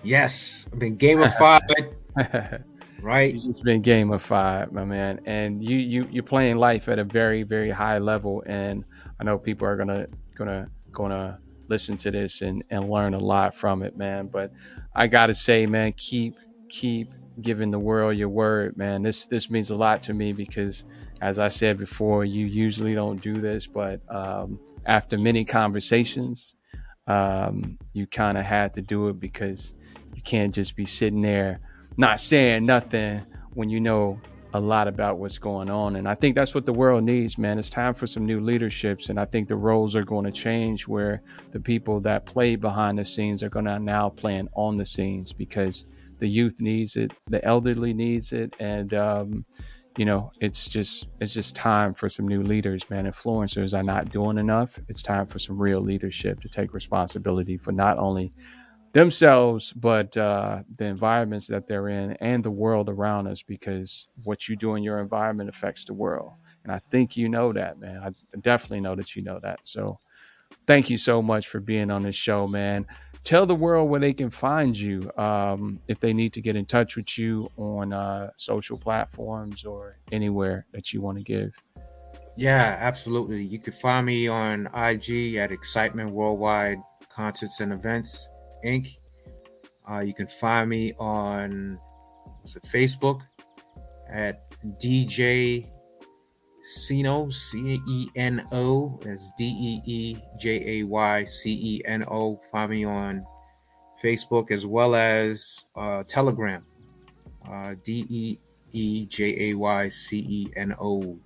Yes, 0.03 0.69
I've 0.71 0.79
been 0.79 0.99
gamified. 0.99 1.95
right. 3.01 3.33
You've 3.33 3.43
just 3.43 3.65
been 3.65 3.83
gamified, 3.83 4.71
my 4.71 4.85
man. 4.85 5.19
And 5.25 5.65
you 5.65 5.79
you 5.79 6.07
you're 6.11 6.23
playing 6.23 6.59
life 6.59 6.91
at 6.91 6.99
a 6.99 7.05
very, 7.05 7.43
very 7.43 7.71
high 7.71 7.97
level. 7.97 8.43
And 8.45 8.85
I 9.19 9.25
know 9.25 9.39
people 9.39 9.67
are 9.67 9.79
gonna 9.79 10.09
gonna 10.35 10.69
gonna 10.93 11.39
listen 11.69 11.97
to 11.97 12.11
this 12.11 12.43
and, 12.43 12.63
and 12.69 12.91
learn 12.91 13.15
a 13.15 13.19
lot 13.19 13.55
from 13.55 13.83
it, 13.83 13.97
man. 13.97 14.27
But 14.27 14.53
I 14.95 15.07
gotta 15.07 15.35
say, 15.35 15.65
man, 15.65 15.95
keep 15.97 16.35
keep 16.69 17.09
giving 17.41 17.71
the 17.71 17.79
world 17.79 18.17
your 18.17 18.29
word, 18.29 18.77
man. 18.77 19.03
This 19.03 19.27
this 19.27 19.51
means 19.51 19.71
a 19.71 19.77
lot 19.77 20.03
to 20.05 20.15
me 20.15 20.33
because 20.33 20.85
as 21.21 21.39
I 21.39 21.49
said 21.49 21.79
before, 21.79 22.25
you 22.25 22.47
usually 22.47 22.95
don't 22.95 23.21
do 23.21 23.41
this, 23.41 23.67
but 23.67 24.01
um, 24.09 24.59
after 24.87 25.19
many 25.19 25.45
conversations 25.45 26.57
um, 27.07 27.79
you 27.93 28.07
kind 28.07 28.37
of 28.37 28.45
had 28.45 28.75
to 28.75 28.83
do 28.83 29.09
it 29.09 29.21
because 29.21 29.75
you 30.15 30.23
can't 30.23 30.55
just 30.55 30.77
be 30.77 30.87
sitting 30.87 31.23
there 31.23 31.61
not 31.97 32.21
saying 32.21 32.67
nothing 32.67 33.23
when 33.55 33.71
you 33.71 33.81
know 33.81 34.21
a 34.55 34.61
lot 34.61 34.89
about 34.89 35.19
what's 35.19 35.39
going 35.39 35.69
on. 35.69 35.97
And 35.97 36.09
I 36.09 36.15
think 36.15 36.35
that's 36.35 36.55
what 36.55 36.67
the 36.67 36.73
world 36.73 37.05
needs, 37.05 37.37
man. 37.37 37.59
It's 37.59 37.71
time 37.71 37.95
for 37.95 38.07
some 38.07 38.25
new 38.25 38.41
leaderships. 38.41 39.09
And 39.09 39.19
I 39.21 39.25
think 39.25 39.49
the 39.49 39.57
roles 39.57 39.95
are 39.97 40.05
going 40.05 40.25
to 40.25 40.33
change 40.33 40.89
where 40.89 41.23
the 41.51 41.61
people 41.61 42.01
that 42.01 42.27
play 42.27 42.57
behind 42.57 42.99
the 42.99 43.05
scenes 43.05 43.43
are 43.43 43.49
going 43.49 43.67
to 43.67 43.79
now 43.79 44.09
playing 44.09 44.49
on 44.55 44.77
the 44.77 44.85
scenes 44.85 45.33
because 45.33 45.85
the 46.19 46.29
youth 46.29 46.61
needs 46.61 46.97
it, 46.97 47.13
the 47.29 47.45
elderly 47.45 47.93
needs 47.95 48.33
it. 48.33 48.55
And, 48.61 48.93
um, 48.95 49.45
you 49.97 50.05
know, 50.05 50.33
it's 50.41 50.69
just 50.69 51.09
it's 51.21 51.33
just 51.33 51.57
time 51.57 51.95
for 51.95 52.09
some 52.09 52.29
new 52.29 52.43
leaders, 52.43 52.89
man. 52.91 53.07
Influencers 53.07 53.77
are 53.79 53.83
not 53.83 54.11
doing 54.11 54.39
enough. 54.39 54.79
It's 54.89 55.03
time 55.03 55.27
for 55.27 55.39
some 55.39 55.59
real 55.59 55.81
leadership 55.81 56.41
to 56.41 56.49
take 56.49 56.75
responsibility 56.75 57.57
for 57.57 57.73
not 57.73 57.99
only 57.99 58.33
themselves 58.93 59.73
but 59.75 60.17
uh, 60.17 60.63
the 60.77 60.87
environments 60.87 61.47
that 61.49 61.67
they're 61.67 61.89
in 61.89 62.13
and 62.21 62.45
the 62.45 62.51
world 62.51 62.89
around 62.89 63.27
us. 63.27 63.43
Because 63.43 64.09
what 64.25 64.49
you 64.49 64.57
do 64.57 64.75
in 64.75 64.83
your 64.83 65.01
environment 65.01 65.49
affects 65.51 65.85
the 65.85 65.95
world, 65.95 66.33
and 66.65 66.73
I 66.73 66.81
think 66.91 67.17
you 67.17 67.29
know 67.29 67.53
that, 67.53 67.79
man. 67.79 68.01
I 68.03 68.39
definitely 68.41 68.81
know 68.81 68.97
that 68.97 69.15
you 69.17 69.23
know 69.23 69.41
that. 69.43 69.61
So, 69.65 69.99
thank 70.67 70.91
you 70.91 70.99
so 70.99 71.23
much 71.23 71.49
for 71.49 71.61
being 71.61 71.91
on 71.91 72.03
this 72.03 72.17
show, 72.17 72.47
man. 72.49 72.87
Tell 73.27 73.45
the 73.45 73.57
world 73.57 73.91
where 73.91 73.99
they 73.99 74.13
can 74.13 74.31
find 74.31 74.79
you 74.79 75.11
um, 75.19 75.81
if 75.89 75.99
they 75.99 76.13
need 76.13 76.33
to 76.35 76.41
get 76.41 76.55
in 76.55 76.65
touch 76.65 76.95
with 76.95 77.19
you 77.19 77.51
on 77.57 77.93
uh, 77.93 78.31
social 78.37 78.79
platforms 78.79 79.65
or 79.65 79.99
anywhere 80.13 80.65
that 80.71 80.93
you 80.93 81.01
want 81.01 81.19
to 81.19 81.25
give. 81.25 81.53
Yeah, 82.37 82.77
absolutely. 82.79 83.43
You 83.43 83.59
can 83.59 83.73
find 83.73 84.07
me 84.07 84.29
on 84.29 84.69
IG 84.77 85.35
at 85.35 85.51
Excitement 85.51 86.11
Worldwide 86.11 86.79
Concerts 87.09 87.59
and 87.59 87.73
Events 87.73 88.29
Inc. 88.65 88.87
Uh, 89.91 90.05
you 90.07 90.15
can 90.15 90.29
find 90.29 90.71
me 90.71 90.93
on 90.97 91.81
Facebook 92.47 93.23
at 94.09 94.49
DJ 94.81 95.69
Ceno, 96.67 97.33
C 97.33 97.81
E 97.87 98.09
N 98.17 98.45
O. 98.51 98.99
That's 99.03 99.31
D 99.39 99.45
E 99.45 99.81
E 99.85 100.17
J 100.37 100.81
A 100.81 100.85
Y 100.85 101.25
C 101.25 101.53
E 101.53 101.83
N 101.85 102.05
O. 102.09 102.41
Find 102.51 102.71
me 102.73 102.85
on 102.85 103.25
Facebook 104.03 104.51
as 104.51 104.67
well 104.67 104.97
as 104.97 105.67
uh, 105.77 106.03
Telegram. 106.03 106.67
Uh, 107.49 107.77
D 107.85 108.05
E 108.09 108.39
E 108.73 109.07
J 109.07 109.51
A 109.51 109.55
Y 109.55 109.89
C 109.89 110.19
E 110.19 110.53
N 110.57 110.75
O. 110.81 111.17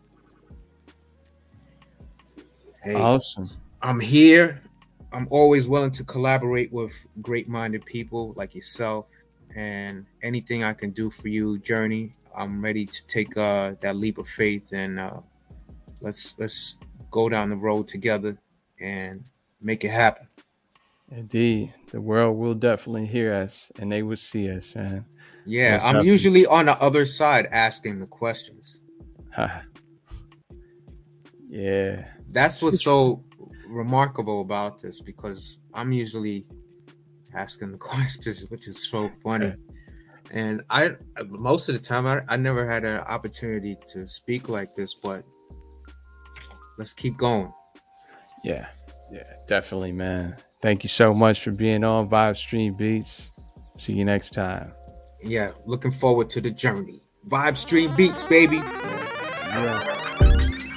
Hey, 2.83 2.95
awesome. 2.95 3.49
I'm 3.81 3.99
here. 3.99 4.61
I'm 5.11 5.27
always 5.31 5.69
willing 5.69 5.91
to 5.93 6.05
collaborate 6.05 6.71
with 6.71 7.07
great 7.23 7.49
minded 7.49 7.87
people 7.87 8.35
like 8.37 8.55
yourself. 8.55 9.07
And 9.57 10.05
anything 10.23 10.65
I 10.65 10.75
can 10.75 10.91
do 10.91 11.11
for 11.11 11.29
you, 11.29 11.59
Journey, 11.59 12.13
I'm 12.37 12.63
ready 12.63 12.85
to 12.85 13.07
take 13.07 13.37
uh, 13.37 13.75
that 13.81 13.97
leap 13.97 14.19
of 14.19 14.29
faith 14.29 14.73
and 14.73 15.01
uh, 15.01 15.21
let's 16.01 16.39
let's 16.39 16.77
go 17.11 17.29
down 17.29 17.49
the 17.49 17.57
road 17.57 17.89
together 17.89 18.37
and 18.81 19.25
make 19.61 19.85
it 19.85 19.91
happen. 19.91 20.29
Indeed, 21.11 21.75
the 21.91 22.01
world 22.01 22.39
will 22.39 22.55
definitely 22.55 23.07
hear 23.07 23.35
us, 23.35 23.73
and 23.79 23.91
they 23.91 24.03
will 24.03 24.17
see 24.17 24.51
us, 24.51 24.75
man. 24.75 25.05
Yeah, 25.45 25.73
Most 25.73 25.85
I'm 25.85 26.05
usually 26.05 26.47
on 26.47 26.67
the 26.67 26.81
other 26.81 27.05
side 27.05 27.47
asking 27.51 27.99
the 27.99 28.07
questions. 28.07 28.81
yeah, 31.49 32.07
that's 32.29 32.63
what's 32.63 32.85
so 32.85 33.25
remarkable 33.67 34.41
about 34.41 34.81
this 34.81 35.01
because 35.01 35.59
I'm 35.75 35.93
usually 35.93 36.47
asking 37.35 37.73
the 37.73 37.79
questions, 37.93 38.47
which 38.49 38.69
is 38.69 38.89
so 38.89 39.11
funny. 39.23 39.55
And 40.33 40.63
I, 40.71 40.93
most 41.29 41.69
of 41.69 41.75
the 41.75 41.81
time, 41.81 42.07
I, 42.07 42.21
I 42.29 42.37
never 42.37 42.65
had 42.65 42.85
an 42.85 43.01
opportunity 43.01 43.77
to 43.89 44.07
speak 44.07 44.49
like 44.49 44.75
this, 44.75 44.95
but 44.95 45.25
let's 46.81 46.95
keep 46.95 47.15
going. 47.19 47.53
Yeah, 48.43 48.67
yeah, 49.13 49.23
definitely, 49.47 49.93
man. 49.93 50.35
Thank 50.63 50.83
you 50.83 50.89
so 50.89 51.13
much 51.13 51.45
for 51.45 51.51
being 51.51 51.85
on 51.85 52.09
Vibe 52.09 52.39
Stream 52.39 52.75
Beats. 52.75 53.31
See 53.77 53.93
you 53.93 54.05
next 54.07 54.31
time. 54.31 54.73
Yeah, 55.23 55.53
looking 55.67 55.91
forward 55.91 56.31
to 56.31 56.41
the 56.41 56.51
journey. 56.51 57.03
Vibe 57.29 57.59
Stream 57.59 57.95
Beats, 57.97 58.25
baby. 58.25 58.57
Yeah. 58.57 59.85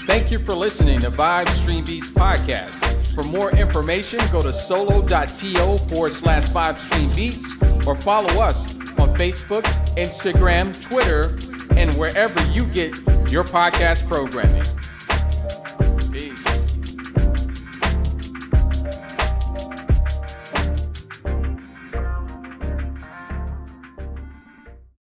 Thank 0.06 0.30
you 0.30 0.40
for 0.40 0.54
listening 0.54 1.00
to 1.00 1.10
Vibe 1.10 1.48
Stream 1.50 1.86
Beats 1.86 2.10
podcast. 2.10 3.16
For 3.16 3.24
more 3.24 3.52
information, 3.54 4.20
go 4.30 4.42
to 4.42 4.52
solo.to 4.52 5.78
forward 5.88 6.12
slash 6.12 6.44
Vibe 6.48 6.80
Stream 6.80 7.14
Beats 7.16 7.88
or 7.88 7.96
follow 7.96 8.42
us 8.42 8.76
on 9.00 9.16
Facebook, 9.18 9.64
Instagram, 9.96 10.78
Twitter, 10.82 11.38
and 11.78 11.94
wherever 11.94 12.42
you 12.52 12.66
get 12.66 12.98
your 13.32 13.46
podcast 13.46 14.06
programming. 14.10 14.66